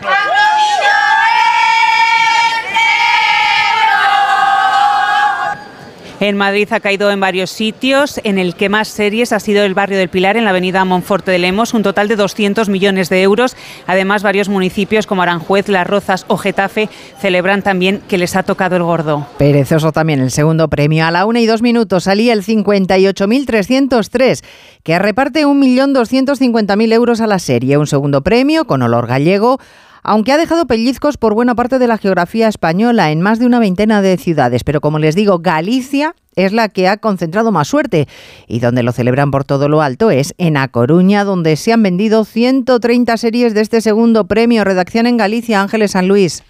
En 6.22 6.38
Madrid 6.38 6.70
ha 6.72 6.80
caído 6.80 7.12
en 7.12 7.20
varios 7.20 7.50
sitios. 7.50 8.22
En 8.24 8.38
el 8.38 8.56
que 8.56 8.70
más 8.70 8.88
series 8.88 9.34
ha 9.34 9.42
sido 9.42 9.64
el 9.64 9.74
barrio 9.74 9.98
del 9.98 10.10
Pilar, 10.10 10.38
en 10.38 10.46
la 10.46 10.52
avenida 10.52 10.86
Monforte 10.86 11.32
de 11.32 11.40
Lemos, 11.40 11.74
un 11.74 11.84
total 11.84 12.08
de 12.08 12.16
200 12.16 12.70
millones 12.70 13.10
de 13.10 13.22
euros. 13.22 13.58
Además, 13.86 14.24
varios 14.24 14.48
municipios 14.48 15.08
como 15.08 15.24
Aranjuez, 15.24 15.68
Las 15.68 15.86
Rozas 15.86 16.24
o 16.28 16.38
Getafe 16.38 16.88
celebran 17.20 17.64
también 17.64 18.02
que 18.08 18.18
les 18.18 18.38
ha 18.38 18.44
tocado 18.44 18.78
el 18.78 18.84
gordo. 18.84 19.28
Perezoso 19.38 19.92
también 19.92 20.22
el 20.22 20.32
segundo 20.32 20.70
premio. 20.70 21.06
A 21.06 21.12
la 21.12 21.26
una 21.26 21.42
y 21.42 21.46
dos 21.46 21.62
minutos 21.62 22.06
salía 22.06 22.32
el 22.32 22.44
58.303, 22.44 24.42
que 24.84 25.00
reparte 25.00 25.46
1.250.000 25.46 26.94
euros 26.94 27.20
a 27.20 27.28
la 27.28 27.40
serie. 27.40 27.78
Un 27.78 27.88
segundo 27.88 28.22
premio 28.22 28.66
con 28.66 28.82
olor 28.82 29.08
gallego 29.08 29.60
aunque 30.06 30.32
ha 30.32 30.38
dejado 30.38 30.68
pellizcos 30.68 31.18
por 31.18 31.34
buena 31.34 31.56
parte 31.56 31.80
de 31.80 31.88
la 31.88 31.98
geografía 31.98 32.48
española 32.48 33.12
en 33.12 33.22
más 33.22 33.40
de 33.40 33.48
una 33.48 33.60
veintena 33.60 34.02
de 34.02 34.18
ciudades. 34.18 34.64
Pero 34.64 34.80
como 34.80 35.00
les 35.00 35.16
digo, 35.16 35.40
Galicia 35.40 36.16
es 36.36 36.54
la 36.54 36.70
que 36.70 36.88
ha 36.88 36.98
concentrado 36.98 37.52
más 37.52 37.68
suerte 37.68 38.08
y 38.48 38.60
donde 38.60 38.84
lo 38.84 38.92
celebran 38.92 39.32
por 39.32 39.46
todo 39.46 39.68
lo 39.68 39.82
alto 39.82 40.12
es 40.12 40.36
en 40.38 40.58
A 40.58 40.68
Coruña, 40.68 41.24
donde 41.24 41.56
se 41.56 41.74
han 41.74 41.82
vendido 41.82 42.24
130 42.24 43.18
series 43.18 43.54
de 43.54 43.62
este 43.62 43.82
segundo 43.82 44.28
premio. 44.28 44.64
Redacción 44.64 45.08
en 45.08 45.18
Galicia, 45.18 45.62
Ángeles 45.62 45.92
San 45.92 46.08
Luis. 46.08 46.44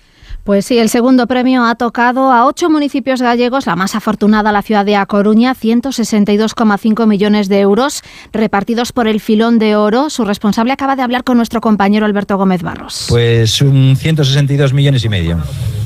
Pues 0.45 0.67
sí, 0.67 0.77
el 0.77 0.89
segundo 0.89 1.25
premio 1.25 1.65
ha 1.65 1.73
tocado 1.73 2.31
a 2.31 2.45
ocho 2.45 2.69
municipios 2.69 3.19
gallegos, 3.19 3.65
la 3.65 3.75
más 3.75 3.95
afortunada 3.95 4.51
la 4.51 4.61
ciudad 4.61 4.85
de 4.85 4.95
A 4.95 5.07
Coruña, 5.07 5.55
162,5 5.55 7.07
millones 7.07 7.49
de 7.49 7.61
euros 7.61 8.03
repartidos 8.31 8.91
por 8.91 9.07
el 9.07 9.19
filón 9.19 9.57
de 9.57 9.75
oro. 9.75 10.11
Su 10.11 10.23
responsable 10.23 10.71
acaba 10.71 10.95
de 10.95 11.01
hablar 11.01 11.23
con 11.23 11.37
nuestro 11.37 11.61
compañero 11.61 12.05
Alberto 12.05 12.37
Gómez 12.37 12.61
Barros. 12.61 13.07
Pues 13.09 13.59
un 13.63 13.95
162 13.97 14.71
millones 14.71 15.03
y 15.03 15.09
medio 15.09 15.39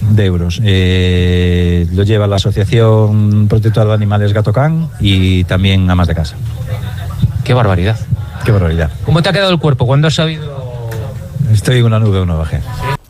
de 0.09 0.25
euros. 0.25 0.59
Eh, 0.61 1.87
lo 1.93 2.03
lleva 2.03 2.27
la 2.27 2.35
Asociación 2.35 3.47
Protectora 3.47 3.85
de 3.85 3.93
Animales 3.93 4.33
Gatocán 4.33 4.89
y 4.99 5.45
también 5.45 5.89
Amas 5.89 6.09
de 6.09 6.15
Casa. 6.15 6.35
Qué 7.45 7.53
barbaridad. 7.53 7.97
Qué 8.43 8.51
barbaridad. 8.51 8.91
¿Cómo 9.05 9.21
te 9.21 9.29
ha 9.29 9.31
quedado 9.31 9.51
el 9.51 9.59
cuerpo? 9.59 9.87
¿Cuándo 9.87 10.09
has 10.09 10.15
sabido...? 10.15 10.89
Estoy 11.49 11.77
en 11.77 11.85
una 11.85 11.99
nube, 11.99 12.21
una 12.21 12.35
bajé. 12.35 12.59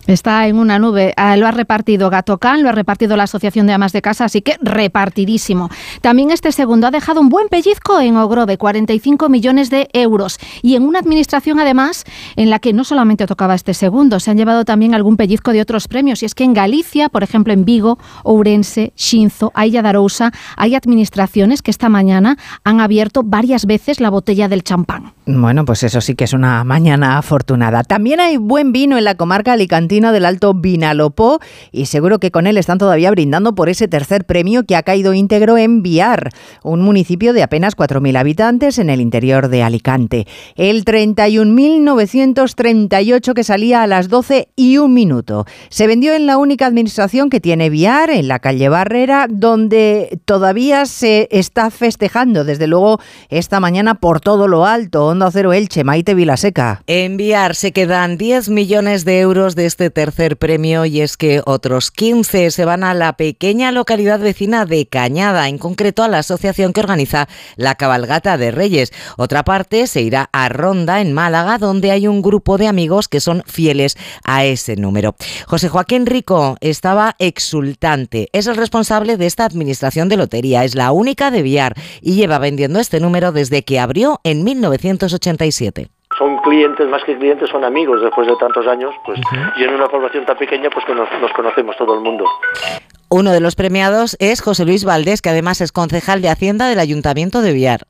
Está 0.09 0.47
en 0.47 0.57
una 0.57 0.79
nube. 0.79 1.13
Ah, 1.17 1.37
lo 1.37 1.45
ha 1.45 1.51
repartido 1.51 2.09
Gatocán, 2.09 2.63
lo 2.63 2.69
ha 2.69 2.71
repartido 2.71 3.15
la 3.15 3.25
Asociación 3.25 3.67
de 3.67 3.73
Amas 3.73 3.91
de 3.91 4.01
Casa, 4.01 4.25
así 4.25 4.41
que 4.41 4.57
repartidísimo. 4.59 5.69
También 6.01 6.31
este 6.31 6.51
segundo 6.51 6.87
ha 6.87 6.91
dejado 6.91 7.21
un 7.21 7.29
buen 7.29 7.47
pellizco 7.47 7.99
en 7.99 8.17
Ogrove, 8.17 8.57
45 8.57 9.29
millones 9.29 9.69
de 9.69 9.87
euros. 9.93 10.39
Y 10.63 10.73
en 10.73 10.81
una 10.81 10.97
administración, 10.97 11.59
además, 11.59 12.05
en 12.35 12.49
la 12.49 12.57
que 12.57 12.73
no 12.73 12.85
solamente 12.85 13.27
tocaba 13.27 13.53
este 13.53 13.75
segundo, 13.75 14.19
se 14.19 14.31
han 14.31 14.37
llevado 14.37 14.65
también 14.65 14.95
algún 14.95 15.15
pellizco 15.15 15.51
de 15.51 15.61
otros 15.61 15.87
premios. 15.87 16.23
Y 16.23 16.25
es 16.25 16.33
que 16.33 16.43
en 16.43 16.55
Galicia, 16.55 17.09
por 17.09 17.21
ejemplo, 17.21 17.53
en 17.53 17.63
Vigo, 17.63 17.99
Ourense, 18.23 18.93
Xinzo, 18.95 19.51
Ailla 19.53 19.83
Darousa, 19.83 20.31
hay 20.57 20.73
administraciones 20.73 21.61
que 21.61 21.69
esta 21.69 21.87
mañana 21.87 22.35
han 22.63 22.81
abierto 22.81 23.21
varias 23.23 23.67
veces 23.67 23.99
la 23.99 24.09
botella 24.09 24.47
del 24.47 24.63
champán. 24.63 25.13
Bueno, 25.31 25.63
pues 25.63 25.83
eso 25.83 26.01
sí 26.01 26.15
que 26.15 26.23
es 26.23 26.33
una 26.33 26.63
mañana 26.63 27.19
afortunada. 27.19 27.83
También 27.83 28.19
hay 28.19 28.37
buen 28.37 28.71
vino 28.71 28.97
en 28.97 29.03
la 29.03 29.13
comarca 29.13 29.53
alicantina 29.53 30.11
del 30.11 30.25
Alto 30.25 30.55
Vinalopó 30.55 31.39
y 31.71 31.85
seguro 31.85 32.17
que 32.17 32.31
con 32.31 32.47
él 32.47 32.57
están 32.57 32.79
todavía 32.79 33.11
brindando 33.11 33.53
por 33.53 33.69
ese 33.69 33.87
tercer 33.87 34.25
premio 34.25 34.63
que 34.63 34.75
ha 34.75 34.81
caído 34.81 35.13
íntegro 35.13 35.59
en 35.59 35.83
Viar, 35.83 36.31
un 36.63 36.81
municipio 36.81 37.31
de 37.33 37.43
apenas 37.43 37.77
4.000 37.77 38.17
habitantes 38.17 38.79
en 38.79 38.89
el 38.89 39.01
interior 39.01 39.49
de 39.49 39.61
Alicante. 39.61 40.25
El 40.55 40.83
31.938 40.83 43.33
que 43.35 43.43
salía 43.43 43.83
a 43.83 43.87
las 43.87 44.09
12 44.09 44.49
y 44.55 44.79
un 44.79 44.95
minuto. 44.95 45.45
Se 45.69 45.85
vendió 45.85 46.15
en 46.15 46.25
la 46.25 46.39
única 46.39 46.65
administración 46.65 47.29
que 47.29 47.39
tiene 47.39 47.69
Viar, 47.69 48.09
en 48.09 48.29
la 48.29 48.39
calle 48.39 48.67
Barrera, 48.67 49.27
donde 49.29 50.21
todavía 50.25 50.87
se 50.87 51.27
está 51.29 51.69
festejando, 51.69 52.45
desde 52.45 52.65
luego, 52.65 52.99
esta 53.29 53.59
mañana 53.59 53.93
por 53.93 54.21
todo 54.21 54.47
lo 54.47 54.65
alto. 54.65 55.18
Onda 55.19 55.31
Cero 55.31 55.51
Elche, 55.51 55.83
Maite 55.83 56.13
Vilaseca. 56.13 56.81
En 56.87 57.17
Viar 57.17 57.53
se 57.53 57.73
quedan 57.73 58.17
10 58.17 58.47
millones 58.47 59.03
de 59.03 59.19
euros 59.19 59.53
de 59.53 59.65
este 59.65 59.89
tercer 59.89 60.37
premio 60.37 60.85
y 60.85 61.01
es 61.01 61.17
que 61.17 61.41
otros 61.45 61.91
15 61.91 62.51
se 62.51 62.63
van 62.63 62.85
a 62.85 62.93
la 62.93 63.17
pequeña 63.17 63.73
localidad 63.73 64.21
vecina 64.21 64.65
de 64.65 64.85
Cañada, 64.85 65.49
en 65.49 65.57
concreto 65.57 66.03
a 66.03 66.07
la 66.07 66.19
asociación 66.19 66.71
que 66.71 66.79
organiza 66.79 67.27
la 67.57 67.75
cabalgata 67.75 68.37
de 68.37 68.51
Reyes. 68.51 68.93
Otra 69.17 69.43
parte 69.43 69.87
se 69.87 70.01
irá 70.03 70.29
a 70.31 70.47
Ronda, 70.47 71.01
en 71.01 71.11
Málaga, 71.11 71.57
donde 71.57 71.91
hay 71.91 72.07
un 72.07 72.21
grupo 72.21 72.57
de 72.57 72.67
amigos 72.67 73.09
que 73.09 73.19
son 73.19 73.43
fieles 73.45 73.97
a 74.23 74.45
ese 74.45 74.77
número. 74.77 75.17
José 75.47 75.67
Joaquín 75.67 76.05
Rico 76.05 76.55
estaba 76.61 77.17
exultante. 77.19 78.29
Es 78.31 78.47
el 78.47 78.55
responsable 78.55 79.17
de 79.17 79.25
esta 79.25 79.43
administración 79.43 80.07
de 80.07 80.15
lotería. 80.15 80.63
Es 80.63 80.75
la 80.75 80.93
única 80.93 81.29
de 81.29 81.41
Viar 81.41 81.75
y 81.99 82.13
lleva 82.13 82.39
vendiendo 82.39 82.79
este 82.79 83.01
número 83.01 83.33
desde 83.33 83.63
que 83.63 83.79
abrió 83.79 84.21
en 84.23 84.45
1987 85.09 85.89
son 86.17 86.37
clientes 86.39 86.87
más 86.89 87.03
que 87.03 87.17
clientes, 87.17 87.49
son 87.49 87.63
amigos 87.63 88.01
después 88.01 88.27
de 88.27 88.35
tantos 88.37 88.67
años, 88.67 88.93
pues 89.05 89.19
y 89.57 89.63
en 89.63 89.73
una 89.73 89.87
población 89.87 90.25
tan 90.25 90.37
pequeña, 90.37 90.69
pues 90.69 90.83
que 90.85 90.93
nos, 90.93 91.07
nos, 91.21 91.31
conocemos 91.31 91.77
todo 91.77 91.93
el 91.93 92.01
mundo. 92.01 92.25
Uno 93.09 93.31
de 93.31 93.39
los 93.39 93.55
premiados 93.55 94.17
es 94.19 94.41
José 94.41 94.65
Luis 94.65 94.83
Valdés, 94.83 95.21
que 95.21 95.29
además 95.29 95.61
es 95.61 95.71
concejal 95.71 96.21
de 96.21 96.29
Hacienda 96.29 96.67
del 96.67 96.79
Ayuntamiento 96.79 97.41
de 97.41 97.53
Viar. 97.53 97.81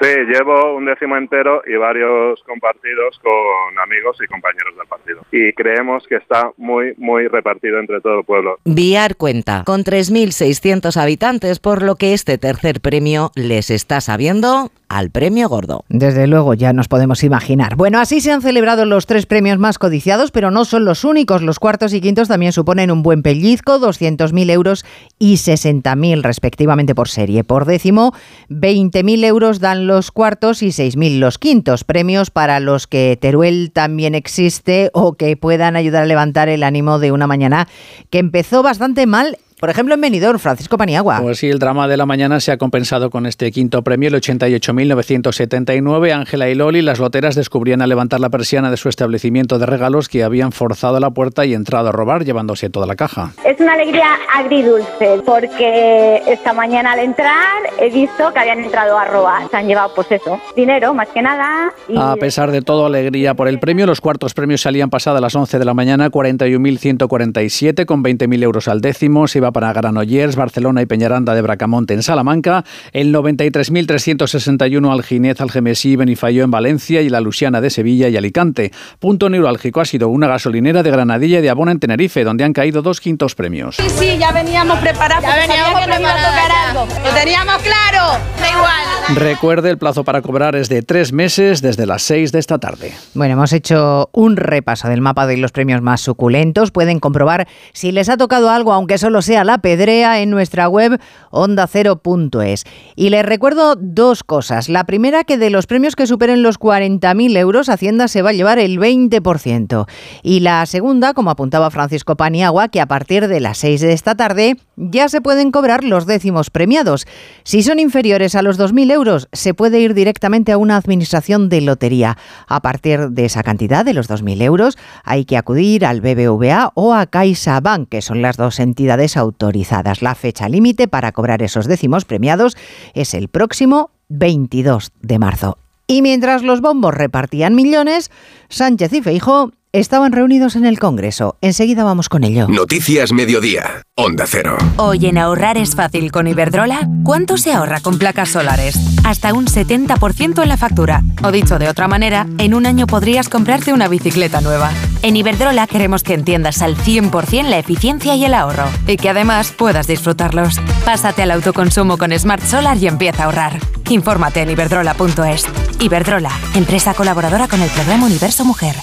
Sí, 0.00 0.08
llevo 0.32 0.76
un 0.76 0.84
décimo 0.84 1.16
entero 1.16 1.62
y 1.66 1.74
varios 1.74 2.40
compartidos 2.44 3.18
con 3.20 3.78
amigos 3.80 4.16
y 4.22 4.26
compañeros 4.28 4.76
del 4.76 4.86
partido. 4.86 5.22
Y 5.32 5.52
creemos 5.54 6.06
que 6.06 6.16
está 6.16 6.52
muy, 6.56 6.94
muy 6.98 7.26
repartido 7.26 7.80
entre 7.80 8.00
todo 8.00 8.20
el 8.20 8.24
pueblo. 8.24 8.58
Viar 8.64 9.16
cuenta 9.16 9.64
con 9.66 9.82
3.600 9.82 10.96
habitantes, 10.96 11.58
por 11.58 11.82
lo 11.82 11.96
que 11.96 12.14
este 12.14 12.38
tercer 12.38 12.80
premio 12.80 13.32
les 13.34 13.70
está 13.70 14.00
sabiendo 14.00 14.70
al 14.88 15.10
premio 15.10 15.48
gordo. 15.48 15.84
Desde 15.88 16.26
luego, 16.26 16.54
ya 16.54 16.72
nos 16.72 16.88
podemos 16.88 17.22
imaginar. 17.22 17.76
Bueno, 17.76 18.00
así 18.00 18.20
se 18.20 18.32
han 18.32 18.42
celebrado 18.42 18.84
los 18.86 19.06
tres 19.06 19.26
premios 19.26 19.58
más 19.58 19.78
codiciados, 19.78 20.30
pero 20.30 20.50
no 20.50 20.64
son 20.64 20.84
los 20.84 21.04
únicos. 21.04 21.42
Los 21.42 21.58
cuartos 21.58 21.92
y 21.92 22.00
quintos 22.00 22.28
también 22.28 22.52
suponen 22.52 22.90
un 22.90 23.02
buen 23.02 23.22
pellizco, 23.22 23.78
200.000 23.78 24.50
euros 24.50 24.84
y 25.18 25.34
60.000 25.34 26.22
respectivamente 26.22 26.94
por 26.94 27.08
serie. 27.08 27.44
Por 27.44 27.66
décimo, 27.66 28.14
20.000 28.48 29.24
euros 29.24 29.60
dan 29.60 29.86
los 29.86 30.10
cuartos 30.10 30.62
y 30.62 30.68
6.000 30.68 31.18
los 31.18 31.38
quintos. 31.38 31.84
Premios 31.84 32.30
para 32.30 32.60
los 32.60 32.86
que 32.86 33.18
Teruel 33.20 33.70
también 33.72 34.14
existe 34.14 34.90
o 34.94 35.14
que 35.14 35.36
puedan 35.36 35.76
ayudar 35.76 36.04
a 36.04 36.06
levantar 36.06 36.48
el 36.48 36.62
ánimo 36.62 36.98
de 36.98 37.12
una 37.12 37.26
mañana 37.26 37.68
que 38.10 38.18
empezó 38.18 38.62
bastante 38.62 39.06
mal 39.06 39.38
por 39.58 39.70
ejemplo, 39.70 39.94
en 39.94 40.00
Benidorm, 40.00 40.38
Francisco 40.38 40.78
Paniagua. 40.78 41.20
Pues 41.20 41.38
sí, 41.38 41.48
el 41.48 41.58
drama 41.58 41.88
de 41.88 41.96
la 41.96 42.06
mañana 42.06 42.40
se 42.40 42.52
ha 42.52 42.58
compensado 42.58 43.10
con 43.10 43.26
este 43.26 43.50
quinto 43.50 43.82
premio, 43.82 44.08
el 44.08 44.14
88.979. 44.14 46.12
Ángela 46.12 46.48
y 46.48 46.54
Loli, 46.54 46.82
las 46.82 46.98
loteras, 46.98 47.34
descubrían 47.34 47.82
al 47.82 47.88
levantar 47.88 48.20
la 48.20 48.30
persiana 48.30 48.70
de 48.70 48.76
su 48.76 48.88
establecimiento 48.88 49.58
de 49.58 49.66
regalos 49.66 50.08
que 50.08 50.22
habían 50.22 50.52
forzado 50.52 51.00
la 51.00 51.10
puerta 51.10 51.44
y 51.44 51.54
entrado 51.54 51.88
a 51.88 51.92
robar, 51.92 52.24
llevándose 52.24 52.70
toda 52.70 52.86
la 52.86 52.94
caja. 52.96 53.32
Es 53.44 53.58
una 53.60 53.74
alegría 53.74 54.06
agridulce, 54.34 55.22
porque 55.24 56.22
esta 56.26 56.52
mañana 56.52 56.92
al 56.92 57.00
entrar 57.00 57.62
he 57.80 57.90
visto 57.90 58.32
que 58.32 58.38
habían 58.38 58.60
entrado 58.60 58.96
a 58.96 59.04
robar. 59.04 59.48
Se 59.50 59.56
han 59.56 59.66
llevado, 59.66 59.92
pues 59.94 60.10
eso, 60.12 60.40
dinero, 60.54 60.94
más 60.94 61.08
que 61.08 61.22
nada. 61.22 61.72
A 61.96 62.16
pesar 62.16 62.50
de 62.50 62.62
todo, 62.62 62.86
alegría 62.86 63.34
por 63.34 63.48
el 63.48 63.58
premio. 63.58 63.86
Los 63.86 64.00
cuartos 64.00 64.34
premios 64.34 64.60
salían 64.60 64.90
pasadas 64.90 65.20
las 65.20 65.34
11 65.34 65.58
de 65.58 65.64
la 65.64 65.74
mañana, 65.74 66.10
41.147, 66.10 67.86
con 67.86 68.04
20.000 68.04 68.42
euros 68.42 68.68
al 68.68 68.80
décimo. 68.80 69.26
Se 69.26 69.38
iba 69.38 69.47
para 69.52 69.72
Granollers, 69.72 70.36
Barcelona 70.36 70.82
y 70.82 70.86
Peñaranda 70.86 71.34
de 71.34 71.42
Bracamonte 71.42 71.94
en 71.94 72.02
Salamanca, 72.02 72.64
el 72.92 73.14
93.361 73.14 74.92
al 74.92 75.02
Ginez, 75.02 75.40
Algemesí, 75.40 75.96
Benifayó 75.96 76.44
en 76.44 76.50
Valencia 76.50 77.02
y 77.02 77.08
la 77.08 77.20
Luciana 77.20 77.60
de 77.60 77.70
Sevilla 77.70 78.08
y 78.08 78.16
Alicante. 78.16 78.72
Punto 78.98 79.28
neurálgico 79.28 79.80
ha 79.80 79.84
sido 79.84 80.08
una 80.08 80.28
gasolinera 80.28 80.82
de 80.82 80.90
Granadilla 80.90 81.38
y 81.38 81.42
de 81.42 81.50
Abona 81.50 81.72
en 81.72 81.80
Tenerife, 81.80 82.24
donde 82.24 82.44
han 82.44 82.52
caído 82.52 82.82
dos 82.82 83.00
quintos 83.00 83.34
premios. 83.34 83.76
Sí, 83.76 83.88
sí, 83.90 84.18
ya 84.18 84.32
veníamos 84.32 84.78
preparados, 84.78 85.24
ya 85.24 85.36
veníamos 85.36 85.80
que 85.80 86.00
iba 86.00 86.10
a 86.10 86.16
tocar 86.16 86.50
algo. 86.68 86.86
Lo 87.04 87.14
teníamos 87.14 87.56
claro, 87.62 88.18
da 88.40 88.50
igual. 88.50 88.98
Recuerde, 89.14 89.70
el 89.70 89.78
plazo 89.78 90.04
para 90.04 90.20
cobrar 90.20 90.54
es 90.54 90.68
de 90.68 90.82
tres 90.82 91.12
meses 91.12 91.62
desde 91.62 91.86
las 91.86 92.02
seis 92.02 92.30
de 92.30 92.38
esta 92.38 92.58
tarde. 92.58 92.92
Bueno, 93.14 93.34
hemos 93.34 93.52
hecho 93.52 94.10
un 94.12 94.36
repaso 94.36 94.88
del 94.88 95.00
mapa 95.00 95.26
de 95.26 95.38
los 95.38 95.52
premios 95.52 95.80
más 95.80 96.00
suculentos. 96.02 96.70
Pueden 96.70 97.00
comprobar 97.00 97.48
si 97.72 97.90
les 97.90 98.08
ha 98.08 98.16
tocado 98.16 98.50
algo, 98.50 98.72
aunque 98.72 98.98
solo 98.98 99.22
sea 99.22 99.37
la 99.44 99.58
pedrea 99.58 100.20
en 100.20 100.30
nuestra 100.30 100.68
web 100.68 101.00
ondacero.es. 101.30 102.64
Y 102.96 103.10
les 103.10 103.24
recuerdo 103.24 103.76
dos 103.76 104.24
cosas. 104.24 104.68
La 104.68 104.84
primera, 104.84 105.24
que 105.24 105.38
de 105.38 105.50
los 105.50 105.66
premios 105.66 105.96
que 105.96 106.06
superen 106.06 106.42
los 106.42 106.58
40.000 106.58 107.36
euros, 107.36 107.68
Hacienda 107.68 108.08
se 108.08 108.22
va 108.22 108.30
a 108.30 108.32
llevar 108.32 108.58
el 108.58 108.78
20%. 108.78 109.86
Y 110.22 110.40
la 110.40 110.64
segunda, 110.66 111.14
como 111.14 111.30
apuntaba 111.30 111.70
Francisco 111.70 112.16
Paniagua, 112.16 112.68
que 112.68 112.80
a 112.80 112.86
partir 112.86 113.28
de 113.28 113.40
las 113.40 113.58
6 113.58 113.80
de 113.80 113.92
esta 113.92 114.14
tarde 114.14 114.56
ya 114.76 115.08
se 115.08 115.20
pueden 115.20 115.50
cobrar 115.50 115.84
los 115.84 116.06
décimos 116.06 116.50
premiados. 116.50 117.06
Si 117.42 117.62
son 117.62 117.78
inferiores 117.78 118.34
a 118.34 118.42
los 118.42 118.58
2.000 118.58 118.92
euros, 118.92 119.28
se 119.32 119.54
puede 119.54 119.80
ir 119.80 119.94
directamente 119.94 120.52
a 120.52 120.58
una 120.58 120.76
administración 120.76 121.48
de 121.48 121.60
lotería. 121.60 122.16
A 122.46 122.60
partir 122.60 123.10
de 123.10 123.24
esa 123.24 123.42
cantidad, 123.42 123.84
de 123.84 123.94
los 123.94 124.08
2.000 124.08 124.42
euros, 124.42 124.78
hay 125.04 125.24
que 125.24 125.36
acudir 125.36 125.84
al 125.84 126.00
BBVA 126.00 126.72
o 126.74 126.94
a 126.94 127.06
CaixaBank, 127.06 127.88
que 127.88 128.02
son 128.02 128.22
las 128.22 128.36
dos 128.36 128.60
entidades 128.60 129.16
autorizadas. 129.28 130.02
La 130.02 130.14
fecha 130.14 130.48
límite 130.48 130.88
para 130.88 131.12
cobrar 131.12 131.42
esos 131.42 131.66
décimos 131.66 132.04
premiados 132.04 132.56
es 132.94 133.14
el 133.14 133.28
próximo 133.28 133.90
22 134.08 134.92
de 135.02 135.18
marzo. 135.18 135.58
Y 135.86 136.02
mientras 136.02 136.42
los 136.42 136.60
bombos 136.60 136.94
repartían 136.94 137.54
millones, 137.54 138.10
Sánchez 138.48 138.92
y 138.92 139.02
Feijo 139.02 139.52
estaban 139.80 140.12
reunidos 140.12 140.56
en 140.56 140.66
el 140.66 140.78
Congreso. 140.78 141.36
Enseguida 141.40 141.84
vamos 141.84 142.08
con 142.08 142.24
ello. 142.24 142.48
Noticias 142.48 143.12
Mediodía. 143.12 143.82
Onda 143.94 144.24
Cero. 144.26 144.56
Hoy 144.76 145.06
en 145.06 145.18
ahorrar 145.18 145.56
es 145.56 145.74
fácil 145.74 146.12
con 146.12 146.26
Iberdrola. 146.26 146.88
¿Cuánto 147.04 147.36
se 147.36 147.52
ahorra 147.52 147.80
con 147.80 147.98
placas 147.98 148.30
solares? 148.30 148.76
Hasta 149.04 149.32
un 149.32 149.46
70% 149.46 150.42
en 150.42 150.48
la 150.48 150.56
factura. 150.56 151.02
O 151.22 151.30
dicho 151.30 151.58
de 151.58 151.68
otra 151.68 151.88
manera, 151.88 152.26
en 152.38 152.54
un 152.54 152.66
año 152.66 152.86
podrías 152.86 153.28
comprarte 153.28 153.72
una 153.72 153.88
bicicleta 153.88 154.40
nueva. 154.40 154.70
En 155.02 155.16
Iberdrola 155.16 155.66
queremos 155.66 156.02
que 156.02 156.14
entiendas 156.14 156.62
al 156.62 156.76
100% 156.76 157.48
la 157.48 157.58
eficiencia 157.58 158.14
y 158.14 158.24
el 158.24 158.34
ahorro. 158.34 158.68
Y 158.86 158.96
que 158.96 159.10
además 159.10 159.52
puedas 159.56 159.86
disfrutarlos. 159.86 160.60
Pásate 160.84 161.22
al 161.22 161.30
autoconsumo 161.30 161.98
con 161.98 162.16
Smart 162.18 162.42
Solar 162.42 162.76
y 162.78 162.88
empieza 162.88 163.22
a 163.22 163.26
ahorrar. 163.26 163.58
Infórmate 163.88 164.42
en 164.42 164.50
iberdrola.es. 164.50 165.46
Iberdrola, 165.80 166.32
empresa 166.54 166.94
colaboradora 166.94 167.48
con 167.48 167.62
el 167.62 167.70
programa 167.70 168.06
Universo 168.06 168.44
Mujer. 168.44 168.74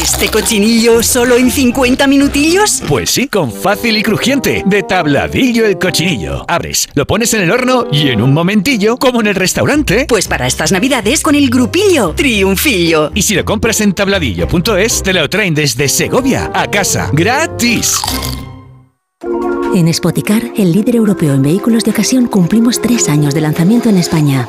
¿Este 0.00 0.28
cochinillo 0.28 1.02
solo 1.02 1.36
en 1.36 1.50
50 1.50 2.06
minutillos? 2.06 2.82
Pues 2.86 3.10
sí, 3.10 3.28
con 3.28 3.50
fácil 3.50 3.96
y 3.96 4.02
crujiente. 4.02 4.62
De 4.66 4.82
tabladillo 4.82 5.64
el 5.64 5.78
cochinillo. 5.78 6.44
Abres, 6.48 6.88
lo 6.94 7.06
pones 7.06 7.32
en 7.34 7.42
el 7.42 7.50
horno 7.50 7.86
y 7.90 8.08
en 8.08 8.20
un 8.20 8.32
momentillo, 8.34 8.98
como 8.98 9.20
en 9.20 9.28
el 9.28 9.34
restaurante. 9.34 10.04
Pues 10.06 10.28
para 10.28 10.46
estas 10.46 10.70
navidades 10.72 11.22
con 11.22 11.34
el 11.34 11.48
grupillo 11.48 12.14
Triunfillo. 12.14 13.10
Y 13.14 13.22
si 13.22 13.34
lo 13.34 13.44
compras 13.44 13.80
en 13.80 13.94
tabladillo.es, 13.94 15.02
te 15.02 15.12
lo 15.14 15.28
traen 15.30 15.54
desde 15.54 15.88
Segovia 15.88 16.50
a 16.54 16.70
casa. 16.70 17.10
¡Gratis! 17.12 18.00
En 19.74 19.92
Spoticar, 19.92 20.42
el 20.56 20.72
líder 20.72 20.96
europeo 20.96 21.34
en 21.34 21.42
vehículos 21.42 21.84
de 21.84 21.92
ocasión, 21.92 22.26
cumplimos 22.26 22.82
tres 22.82 23.08
años 23.08 23.34
de 23.34 23.40
lanzamiento 23.40 23.88
en 23.88 23.98
España. 23.98 24.48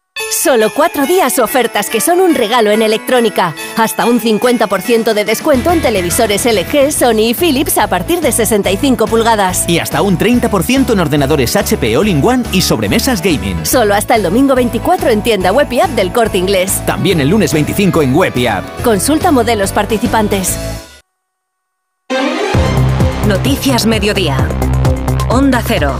Solo 0.31 0.69
cuatro 0.73 1.05
días 1.05 1.39
ofertas 1.39 1.89
que 1.89 1.99
son 1.99 2.21
un 2.21 2.33
regalo 2.33 2.71
en 2.71 2.81
electrónica. 2.81 3.53
Hasta 3.75 4.05
un 4.05 4.21
50% 4.21 5.13
de 5.13 5.25
descuento 5.25 5.71
en 5.71 5.81
televisores 5.81 6.45
LG, 6.45 6.93
Sony 6.93 7.29
y 7.29 7.33
Philips 7.33 7.77
a 7.77 7.87
partir 7.87 8.21
de 8.21 8.31
65 8.31 9.07
pulgadas. 9.07 9.67
Y 9.67 9.79
hasta 9.79 10.01
un 10.01 10.17
30% 10.17 10.93
en 10.93 10.99
ordenadores 11.01 11.53
HP 11.57 11.97
All-in-One 11.97 12.45
y 12.53 12.61
sobremesas 12.61 13.21
gaming. 13.21 13.65
Solo 13.65 13.93
hasta 13.93 14.15
el 14.15 14.23
domingo 14.23 14.55
24 14.55 15.09
en 15.09 15.21
tienda 15.21 15.51
web 15.51 15.67
y 15.69 15.81
app 15.81 15.89
del 15.91 16.13
Corte 16.13 16.37
Inglés. 16.37 16.81
También 16.85 17.19
el 17.19 17.27
lunes 17.27 17.51
25 17.51 18.01
en 18.01 18.15
web 18.15 18.31
y 18.37 18.47
app. 18.47 18.63
Consulta 18.83 19.33
modelos 19.33 19.73
participantes. 19.73 20.57
Noticias 23.27 23.85
Mediodía. 23.85 24.47
Onda 25.29 25.61
Cero. 25.65 25.97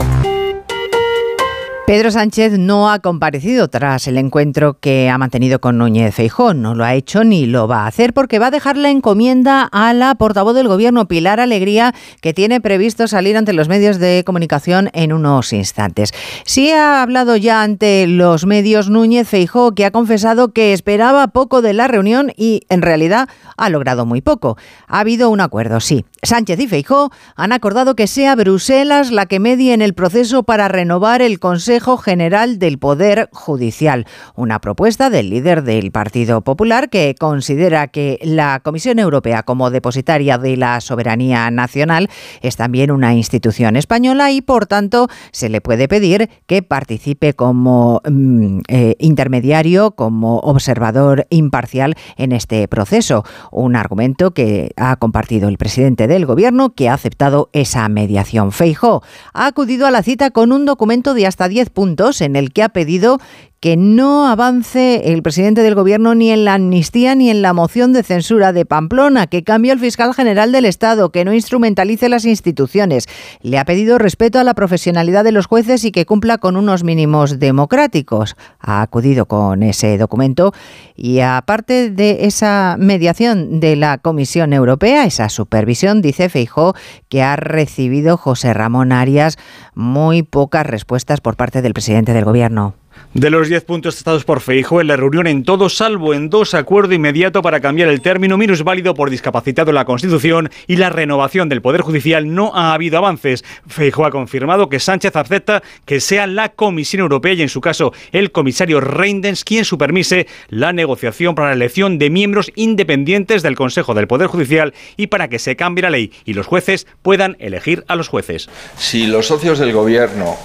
Pedro 1.88 2.10
Sánchez 2.10 2.58
no 2.58 2.90
ha 2.90 3.00
comparecido 3.00 3.68
tras 3.68 4.08
el 4.08 4.18
encuentro 4.18 4.78
que 4.80 5.10
ha 5.10 5.18
mantenido 5.18 5.60
con 5.60 5.78
Núñez 5.78 6.16
Feijón. 6.16 6.62
No 6.62 6.74
lo 6.74 6.86
ha 6.86 6.94
hecho 6.94 7.26
ni 7.26 7.48
lo 7.48 7.68
va 7.68 7.84
a 7.84 7.88
hacer 7.88 8.14
porque 8.14 8.40
va 8.40 8.48
a 8.48 8.52
dejar 8.52 8.78
la 8.78 8.90
encomienda 8.90 9.64
a 9.64 9.94
la 9.94 10.16
portavoz 10.16 10.56
del 10.56 10.70
Gobierno, 10.70 11.10
Pilar 11.10 11.42
Alegría, 11.42 11.94
que 12.22 12.34
tiene 12.34 12.62
previsto 12.62 13.08
salir 13.08 13.36
ante 13.36 13.52
los 13.52 13.68
medios 13.68 14.00
de 14.00 14.24
comunicación 14.26 14.90
en 14.94 15.12
unos 15.12 15.52
instantes. 15.52 16.14
Sí 16.46 16.72
ha 16.72 17.02
hablado 17.02 17.36
ya 17.36 17.62
ante 17.62 18.08
los 18.08 18.46
medios 18.46 18.90
Núñez 18.90 19.28
Feijó, 19.28 19.74
que 19.74 19.84
ha 19.84 19.92
confesado 19.92 20.54
que 20.54 20.72
esperaba 20.72 21.28
poco 21.28 21.62
de 21.62 21.74
la 21.74 21.90
reunión 21.90 22.32
y 22.38 22.62
en 22.70 22.84
realidad 22.84 23.28
ha 23.58 23.70
logrado 23.70 24.06
muy 24.06 24.22
poco. 24.22 24.56
Ha 24.88 25.00
habido 25.00 25.30
un 25.30 25.42
acuerdo, 25.42 25.82
sí. 25.82 26.06
Sánchez 26.24 26.60
y 26.60 26.68
Feijó 26.68 27.10
han 27.36 27.52
acordado 27.52 27.96
que 27.96 28.06
sea 28.06 28.36
Bruselas 28.36 29.10
la 29.10 29.26
que 29.26 29.40
medie 29.40 29.74
en 29.74 29.82
el 29.82 29.96
proceso 29.96 30.44
para 30.44 30.68
renovar 30.68 31.24
el 31.24 31.40
Consejo 31.40 31.98
General 31.98 32.60
del 32.60 32.78
Poder 32.78 33.28
Judicial, 33.32 34.06
una 34.36 34.60
propuesta 34.60 35.10
del 35.10 35.32
líder 35.32 35.64
del 35.64 35.92
Partido 35.92 36.42
Popular 36.42 36.92
que 36.92 37.16
considera 37.20 37.88
que 37.88 38.20
la 38.22 38.60
Comisión 38.60 39.00
Europea 39.00 39.42
como 39.42 39.72
depositaria 39.72 40.38
de 40.38 40.58
la 40.58 40.80
soberanía 40.80 41.50
nacional 41.50 42.08
es 42.42 42.56
también 42.56 42.92
una 42.92 43.16
institución 43.16 43.76
española 43.76 44.32
y 44.32 44.42
por 44.42 44.68
tanto 44.68 45.08
se 45.32 45.50
le 45.50 45.60
puede 45.60 45.88
pedir 45.88 46.30
que 46.46 46.62
participe 46.62 47.34
como 47.34 48.00
mm, 48.08 48.60
eh, 48.68 48.96
intermediario, 49.00 49.96
como 49.96 50.38
observador 50.38 51.26
imparcial 51.32 51.96
en 52.16 52.32
este 52.32 52.68
proceso. 52.68 53.24
Un 53.52 53.76
argumento 53.76 54.36
que 54.36 54.72
ha 54.78 54.98
compartido 54.98 55.50
el 55.50 55.58
presidente 55.58 56.11
del 56.14 56.26
gobierno 56.26 56.74
que 56.76 56.90
ha 56.90 56.94
aceptado 56.94 57.50
esa 57.54 57.88
mediación. 57.90 58.52
Feijo 58.52 59.04
ha 59.34 59.48
acudido 59.48 59.88
a 59.88 59.92
la 59.92 60.04
cita 60.04 60.32
con 60.32 60.52
un 60.52 60.66
documento 60.66 61.14
de 61.14 61.28
hasta 61.28 61.48
10 61.48 61.70
puntos 61.70 62.22
en 62.22 62.36
el 62.36 62.52
que 62.52 62.64
ha 62.64 62.70
pedido 62.70 63.20
que 63.62 63.78
no 63.78 64.28
avance 64.28 65.14
el 65.14 65.22
presidente 65.22 65.62
del 65.62 65.76
gobierno 65.76 66.16
ni 66.16 66.32
en 66.32 66.46
la 66.46 66.56
amnistía 66.56 67.14
ni 67.14 67.30
en 67.30 67.44
la 67.44 67.54
moción 67.54 67.94
de 67.94 68.02
censura 68.02 68.54
de 68.54 68.66
Pamplona, 68.66 69.28
que 69.28 69.44
cambie 69.44 69.72
el 69.72 69.78
fiscal 69.78 70.16
general 70.16 70.52
del 70.52 70.66
Estado, 70.66 71.12
que 71.12 71.24
no 71.24 71.32
instrumentalice 71.32 72.10
las 72.10 72.26
instituciones. 72.26 73.08
Le 73.44 73.60
ha 73.60 73.66
pedido 73.66 74.00
respeto 74.00 74.40
a 74.40 74.44
la 74.44 74.56
profesionalidad 74.56 75.24
de 75.24 75.32
los 75.32 75.46
jueces 75.46 75.86
y 75.86 75.92
que 75.92 76.08
cumpla 76.08 76.40
con 76.40 76.58
unos 76.58 76.84
mínimos 76.84 77.38
democráticos. 77.38 78.36
Ha 78.60 78.82
acudido 78.82 79.28
con 79.28 79.62
ese 79.62 79.96
documento 80.00 80.54
y 80.96 81.20
aparte 81.20 81.92
de 81.92 82.26
esa 82.26 82.78
mediación 82.80 83.60
de 83.60 83.76
la 83.76 84.00
Comisión 84.00 84.54
Europea, 84.54 85.06
esa 85.06 85.30
supervisión, 85.30 86.02
dice 86.02 86.30
Feijó 86.30 86.74
que 87.10 87.22
ha 87.22 87.36
recibido 87.36 88.18
José 88.18 88.56
Ramón 88.56 88.92
Arias 88.92 89.38
muy 89.76 90.24
pocas 90.24 90.66
respuestas 90.66 91.22
por 91.22 91.36
parte 91.36 91.62
del 91.62 91.74
presidente 91.74 92.12
del 92.14 92.26
gobierno. 92.26 92.74
De 93.14 93.30
los 93.30 93.50
10 93.50 93.66
puntos 93.66 93.96
tratados 93.96 94.24
por 94.24 94.40
Feijo 94.40 94.80
en 94.80 94.88
la 94.88 94.96
reunión 94.96 95.28
en 95.28 95.44
todo, 95.44 95.68
salvo 95.68 96.14
en 96.14 96.30
dos, 96.30 96.54
acuerdo 96.54 96.94
inmediato 96.94 97.42
para 97.42 97.60
cambiar 97.60 97.90
el 97.90 98.02
término 98.02 98.38
válido 98.64 98.94
por 98.94 99.10
discapacitado 99.10 99.72
en 99.72 99.76
la 99.76 99.86
Constitución 99.86 100.50
y 100.68 100.78
la 100.78 100.90
renovación 100.90 101.50
del 101.50 101.62
Poder 101.62 101.82
Judicial, 101.82 102.34
no 102.34 102.56
ha 102.56 102.74
habido 102.74 102.98
avances. 102.98 103.44
Feijo 103.68 104.06
ha 104.06 104.12
confirmado 104.12 104.70
que 104.70 104.80
Sánchez 104.80 105.16
acepta 105.16 105.62
que 105.86 106.00
sea 106.00 106.28
la 106.28 106.50
Comisión 106.50 107.02
Europea 107.02 107.34
y, 107.34 107.42
en 107.42 107.50
su 107.50 107.62
caso, 107.62 107.94
el 108.12 108.32
comisario 108.32 108.80
Reinders 108.80 109.44
quien 109.44 109.66
supermise 109.66 110.28
la 110.50 110.74
negociación 110.74 111.36
para 111.36 111.50
la 111.50 111.56
elección 111.56 111.98
de 111.98 112.10
miembros 112.10 112.52
independientes 112.56 113.44
del 113.44 113.56
Consejo 113.56 113.94
del 113.94 114.08
Poder 114.08 114.28
Judicial 114.28 114.74
y 114.98 115.08
para 115.08 115.28
que 115.28 115.40
se 115.40 115.56
cambie 115.56 115.84
la 115.84 115.90
ley 115.90 116.12
y 116.26 116.34
los 116.34 116.48
jueces 116.48 116.88
puedan 117.02 117.36
elegir 117.40 117.84
a 117.88 117.96
los 117.96 118.08
jueces. 118.08 118.50
Si 118.78 119.08
los 119.08 119.28
socios 119.28 119.60
del 119.60 119.74
Gobierno 119.74 120.38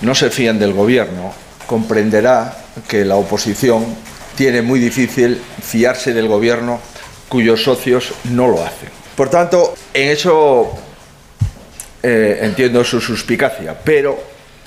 no 0.00 0.14
se 0.14 0.30
fían 0.30 0.58
del 0.58 0.72
Gobierno, 0.72 1.32
comprenderá 1.72 2.54
que 2.86 3.02
la 3.02 3.16
oposición 3.16 3.82
tiene 4.36 4.60
muy 4.60 4.78
difícil 4.78 5.40
fiarse 5.62 6.12
del 6.12 6.28
gobierno 6.28 6.78
cuyos 7.30 7.64
socios 7.64 8.12
no 8.24 8.46
lo 8.46 8.62
hacen. 8.62 8.90
Por 9.16 9.30
tanto, 9.30 9.72
en 9.94 10.10
eso 10.10 10.70
eh, 12.02 12.40
entiendo 12.42 12.84
su 12.84 13.00
suspicacia, 13.00 13.74
pero 13.82 14.22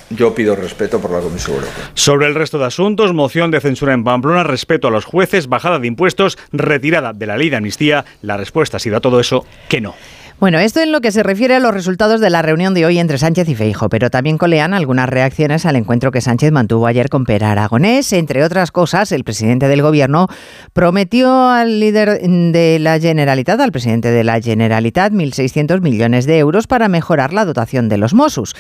yo 0.10 0.34
pido 0.34 0.56
respeto 0.56 1.00
por 1.00 1.12
la 1.12 1.20
Comisión 1.20 1.58
Europea. 1.58 1.92
Sobre 1.94 2.26
el 2.26 2.34
resto 2.34 2.58
de 2.58 2.66
asuntos, 2.66 3.14
moción 3.14 3.52
de 3.52 3.62
censura 3.62 3.94
en 3.94 4.04
Pamplona, 4.04 4.44
respeto 4.44 4.88
a 4.88 4.92
los 4.92 5.06
jueces, 5.06 5.46
bajada 5.48 5.78
de 5.78 5.86
impuestos, 5.86 6.40
retirada 6.52 7.14
de 7.14 7.28
la 7.28 7.38
ley 7.38 7.52
de 7.52 7.58
amnistía. 7.58 8.04
La 8.24 8.36
respuesta 8.36 8.78
ha 8.78 8.80
sido 8.80 8.98
a 8.98 9.02
todo 9.02 9.20
eso 9.20 9.46
que 9.70 9.80
no. 9.80 9.94
Bueno, 10.38 10.60
esto 10.60 10.82
en 10.82 10.92
lo 10.92 11.00
que 11.00 11.14
se 11.14 11.24
refiere 11.24 11.56
a 11.56 11.62
los 11.62 11.74
resultados 11.74 12.20
de 12.20 12.30
la 12.30 12.42
reunión 12.42 12.74
de 12.74 12.86
hoy 12.86 13.00
entre 13.00 13.18
Sánchez 13.18 13.48
y 13.48 13.56
Feijo, 13.56 13.88
pero 13.88 14.10
también 14.10 14.38
colean 14.38 14.74
algunas 14.74 15.08
reacciones 15.08 15.66
al 15.66 15.78
encuentro 15.78 16.12
que 16.12 16.20
Sánchez 16.20 16.52
mantuvo 16.52 16.88
ayer 16.88 17.08
con 17.08 17.24
Per 17.24 17.46
Aragonés. 17.46 18.12
Entre 18.12 18.44
otras 18.44 18.72
cosas, 18.72 19.14
el 19.14 19.24
presidente 19.24 19.70
del 19.70 19.82
gobierno 19.82 20.28
prometió 20.74 21.50
al 21.50 21.80
líder 21.80 22.20
de 22.20 22.80
la 22.82 23.00
Generalitat, 23.00 23.62
al 23.62 23.72
presidente 23.72 24.12
de 24.12 24.26
la 24.26 24.42
Generalitat, 24.42 25.14
1.600 25.14 25.80
millones 25.80 26.26
de 26.26 26.38
euros 26.38 26.68
para 26.68 26.90
mejorar 26.90 27.32
la 27.32 27.46
dotación 27.46 27.88
de 27.88 27.98
los 27.98 28.14
Mossos. 28.14 28.56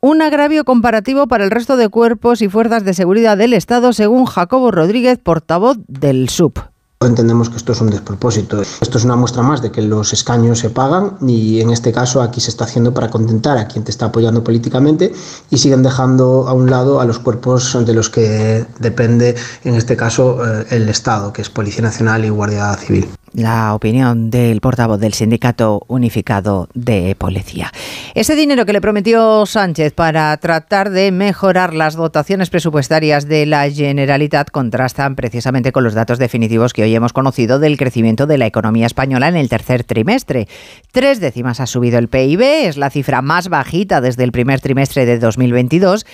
Un 0.00 0.22
agravio 0.22 0.64
comparativo 0.64 1.28
para 1.28 1.44
el 1.44 1.52
resto 1.52 1.76
de 1.76 1.88
cuerpos 1.88 2.42
y 2.42 2.48
fuerzas 2.48 2.84
de 2.84 2.92
seguridad 2.92 3.36
del 3.36 3.54
Estado, 3.54 3.92
según 3.92 4.24
Jacobo 4.24 4.72
Rodríguez, 4.72 5.18
portavoz 5.18 5.78
del 5.86 6.28
SUP. 6.28 6.58
Entendemos 7.02 7.48
que 7.48 7.56
esto 7.56 7.72
es 7.72 7.80
un 7.80 7.88
despropósito. 7.88 8.60
Esto 8.60 8.98
es 8.98 9.04
una 9.04 9.16
muestra 9.16 9.42
más 9.42 9.62
de 9.62 9.72
que 9.72 9.80
los 9.80 10.12
escaños 10.12 10.58
se 10.58 10.68
pagan 10.68 11.16
y 11.26 11.62
en 11.62 11.70
este 11.70 11.92
caso 11.92 12.20
aquí 12.20 12.42
se 12.42 12.50
está 12.50 12.64
haciendo 12.64 12.92
para 12.92 13.08
contentar 13.08 13.56
a 13.56 13.66
quien 13.66 13.84
te 13.84 13.90
está 13.90 14.04
apoyando 14.04 14.44
políticamente 14.44 15.10
y 15.48 15.56
siguen 15.56 15.82
dejando 15.82 16.46
a 16.46 16.52
un 16.52 16.68
lado 16.68 17.00
a 17.00 17.06
los 17.06 17.18
cuerpos 17.18 17.74
de 17.86 17.94
los 17.94 18.10
que 18.10 18.66
depende 18.80 19.34
en 19.64 19.76
este 19.76 19.96
caso 19.96 20.44
eh, 20.44 20.66
el 20.72 20.90
Estado, 20.90 21.32
que 21.32 21.40
es 21.40 21.48
Policía 21.48 21.80
Nacional 21.80 22.22
y 22.26 22.28
Guardia 22.28 22.74
Civil 22.74 23.08
la 23.32 23.74
opinión 23.74 24.30
del 24.30 24.60
portavoz 24.60 25.00
del 25.00 25.14
Sindicato 25.14 25.82
Unificado 25.88 26.68
de 26.74 27.14
Policía. 27.16 27.72
Ese 28.14 28.34
dinero 28.34 28.66
que 28.66 28.72
le 28.72 28.80
prometió 28.80 29.46
Sánchez 29.46 29.92
para 29.92 30.36
tratar 30.38 30.90
de 30.90 31.12
mejorar 31.12 31.74
las 31.74 31.94
dotaciones 31.94 32.50
presupuestarias 32.50 33.26
de 33.28 33.46
la 33.46 33.70
Generalitat 33.70 34.50
contrastan 34.50 35.16
precisamente 35.16 35.72
con 35.72 35.84
los 35.84 35.94
datos 35.94 36.18
definitivos 36.18 36.72
que 36.72 36.82
hoy 36.82 36.94
hemos 36.94 37.12
conocido 37.12 37.58
del 37.58 37.76
crecimiento 37.76 38.26
de 38.26 38.38
la 38.38 38.46
economía 38.46 38.86
española 38.86 39.28
en 39.28 39.36
el 39.36 39.48
tercer 39.48 39.84
trimestre. 39.84 40.48
Tres 40.92 41.20
décimas 41.20 41.60
ha 41.60 41.66
subido 41.66 41.98
el 41.98 42.08
PIB, 42.08 42.40
es 42.66 42.76
la 42.76 42.90
cifra 42.90 43.22
más 43.22 43.48
bajita 43.48 44.00
desde 44.00 44.24
el 44.24 44.32
primer 44.32 44.60
trimestre 44.60 45.06
de 45.06 45.18
2022 45.18 46.04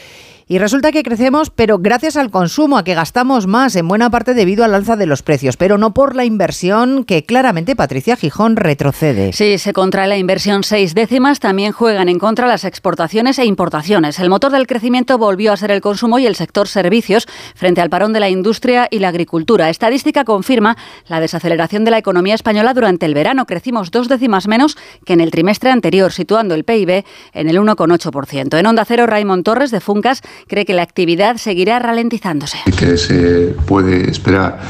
Y 0.48 0.58
resulta 0.58 0.92
que 0.92 1.02
crecemos, 1.02 1.50
pero 1.50 1.78
gracias 1.80 2.16
al 2.16 2.30
consumo, 2.30 2.78
a 2.78 2.84
que 2.84 2.94
gastamos 2.94 3.48
más, 3.48 3.74
en 3.74 3.88
buena 3.88 4.10
parte 4.10 4.32
debido 4.32 4.64
al 4.64 4.76
alza 4.76 4.94
de 4.94 5.06
los 5.06 5.24
precios, 5.24 5.56
pero 5.56 5.76
no 5.76 5.92
por 5.92 6.14
la 6.14 6.24
inversión 6.24 7.02
que 7.02 7.24
claramente 7.24 7.74
Patricia 7.74 8.14
Gijón 8.14 8.54
retrocede. 8.54 9.32
Sí, 9.32 9.58
se 9.58 9.72
contrae 9.72 10.06
la 10.06 10.18
inversión 10.18 10.62
seis 10.62 10.94
décimas, 10.94 11.40
también 11.40 11.72
juegan 11.72 12.08
en 12.08 12.20
contra 12.20 12.46
las 12.46 12.62
exportaciones 12.62 13.40
e 13.40 13.44
importaciones. 13.44 14.20
El 14.20 14.30
motor 14.30 14.52
del 14.52 14.68
crecimiento 14.68 15.18
volvió 15.18 15.52
a 15.52 15.56
ser 15.56 15.72
el 15.72 15.80
consumo 15.80 16.20
y 16.20 16.26
el 16.26 16.36
sector 16.36 16.68
servicios 16.68 17.26
frente 17.56 17.80
al 17.80 17.90
parón 17.90 18.12
de 18.12 18.20
la 18.20 18.28
industria 18.28 18.86
y 18.88 19.00
la 19.00 19.08
agricultura. 19.08 19.68
Estadística 19.68 20.22
confirma 20.22 20.76
la 21.08 21.18
desaceleración 21.18 21.84
de 21.84 21.90
la 21.90 21.98
economía 21.98 22.36
española 22.36 22.72
durante 22.72 23.06
el 23.06 23.14
verano. 23.14 23.46
Crecimos 23.46 23.90
dos 23.90 24.06
décimas 24.06 24.46
menos 24.46 24.78
que 25.04 25.14
en 25.14 25.20
el 25.20 25.32
trimestre 25.32 25.72
anterior, 25.72 26.12
situando 26.12 26.54
el 26.54 26.62
PIB 26.62 27.04
en 27.32 27.48
el 27.48 27.58
1,8%. 27.58 28.60
En 28.60 28.66
Onda 28.66 28.84
Cero, 28.84 29.06
Raymond 29.08 29.42
Torres 29.42 29.72
de 29.72 29.80
Funcas 29.80 30.22
cree 30.46 30.64
que 30.64 30.74
la 30.74 30.82
actividad 30.82 31.36
seguirá 31.36 31.78
ralentizándose. 31.78 32.58
Que 32.78 32.96
se 32.96 33.54
puede 33.66 34.10
esperar 34.10 34.60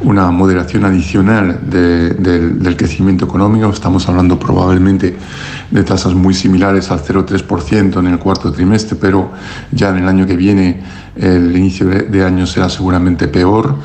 una 0.00 0.30
moderación 0.30 0.84
adicional 0.84 1.60
del 1.70 2.76
crecimiento 2.76 3.24
económico. 3.24 3.70
Estamos 3.70 4.08
hablando 4.08 4.38
probablemente 4.38 5.16
de 5.70 5.82
tasas 5.84 6.14
muy 6.14 6.34
similares 6.34 6.90
al 6.90 7.00
0,3% 7.00 7.98
en 7.98 8.06
el 8.06 8.18
cuarto 8.18 8.52
trimestre, 8.52 8.96
pero 9.00 9.32
ya 9.72 9.90
en 9.90 9.98
el 9.98 10.08
año 10.08 10.26
que 10.26 10.36
viene 10.36 10.82
el 11.16 11.56
inicio 11.56 11.86
de 11.86 12.24
año 12.24 12.46
será 12.46 12.68
seguramente 12.68 13.28
peor. 13.28 13.76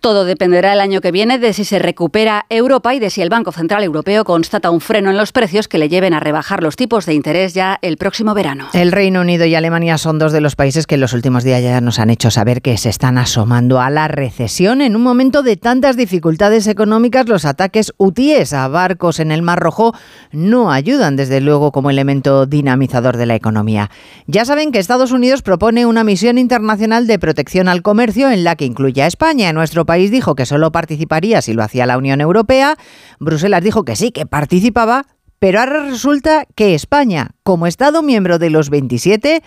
Todo 0.00 0.24
dependerá 0.24 0.72
el 0.72 0.80
año 0.80 1.02
que 1.02 1.12
viene 1.12 1.38
de 1.38 1.52
si 1.52 1.66
se 1.66 1.78
recupera 1.78 2.46
Europa 2.48 2.94
y 2.94 3.00
de 3.00 3.10
si 3.10 3.20
el 3.20 3.28
Banco 3.28 3.52
Central 3.52 3.84
Europeo 3.84 4.24
constata 4.24 4.70
un 4.70 4.80
freno 4.80 5.10
en 5.10 5.18
los 5.18 5.30
precios 5.30 5.68
que 5.68 5.76
le 5.76 5.90
lleven 5.90 6.14
a 6.14 6.20
rebajar 6.20 6.62
los 6.62 6.76
tipos 6.76 7.04
de 7.04 7.12
interés 7.12 7.52
ya 7.52 7.78
el 7.82 7.98
próximo 7.98 8.32
verano. 8.32 8.68
El 8.72 8.92
Reino 8.92 9.20
Unido 9.20 9.44
y 9.44 9.54
Alemania 9.54 9.98
son 9.98 10.18
dos 10.18 10.32
de 10.32 10.40
los 10.40 10.56
países 10.56 10.86
que 10.86 10.94
en 10.94 11.02
los 11.02 11.12
últimos 11.12 11.44
días 11.44 11.62
ya 11.62 11.82
nos 11.82 11.98
han 11.98 12.08
hecho 12.08 12.30
saber 12.30 12.62
que 12.62 12.78
se 12.78 12.88
están 12.88 13.18
asomando 13.18 13.78
a 13.78 13.90
la 13.90 14.08
recesión. 14.08 14.80
En 14.80 14.96
un 14.96 15.02
momento 15.02 15.42
de 15.42 15.58
tantas 15.58 15.98
dificultades 15.98 16.66
económicas, 16.66 17.28
los 17.28 17.44
ataques 17.44 17.92
UTIES 17.98 18.54
a 18.54 18.68
barcos 18.68 19.20
en 19.20 19.30
el 19.30 19.42
Mar 19.42 19.60
Rojo 19.60 19.94
no 20.32 20.72
ayudan, 20.72 21.16
desde 21.16 21.42
luego, 21.42 21.72
como 21.72 21.90
elemento 21.90 22.46
dinamizador 22.46 23.18
de 23.18 23.26
la 23.26 23.34
economía. 23.34 23.90
Ya 24.26 24.46
saben 24.46 24.72
que 24.72 24.78
Estados 24.78 25.12
Unidos 25.12 25.42
propone 25.42 25.84
una 25.84 26.04
misión 26.04 26.38
internacional 26.38 27.06
de 27.06 27.18
protección 27.18 27.68
al 27.68 27.82
comercio 27.82 28.30
en 28.30 28.44
la 28.44 28.56
que 28.56 28.64
incluye 28.64 29.02
a 29.02 29.06
España. 29.06 29.52
Nuestro 29.52 29.84
país 29.90 30.12
dijo 30.12 30.36
que 30.36 30.46
solo 30.46 30.70
participaría 30.70 31.42
si 31.42 31.52
lo 31.52 31.64
hacía 31.64 31.84
la 31.84 31.98
Unión 31.98 32.20
Europea, 32.20 32.76
Bruselas 33.18 33.64
dijo 33.64 33.84
que 33.84 33.96
sí, 33.96 34.12
que 34.12 34.24
participaba, 34.24 35.06
pero 35.40 35.58
ahora 35.58 35.82
resulta 35.82 36.46
que 36.54 36.76
España, 36.76 37.30
como 37.42 37.66
Estado 37.66 38.00
miembro 38.00 38.38
de 38.38 38.50
los 38.50 38.70
27, 38.70 39.42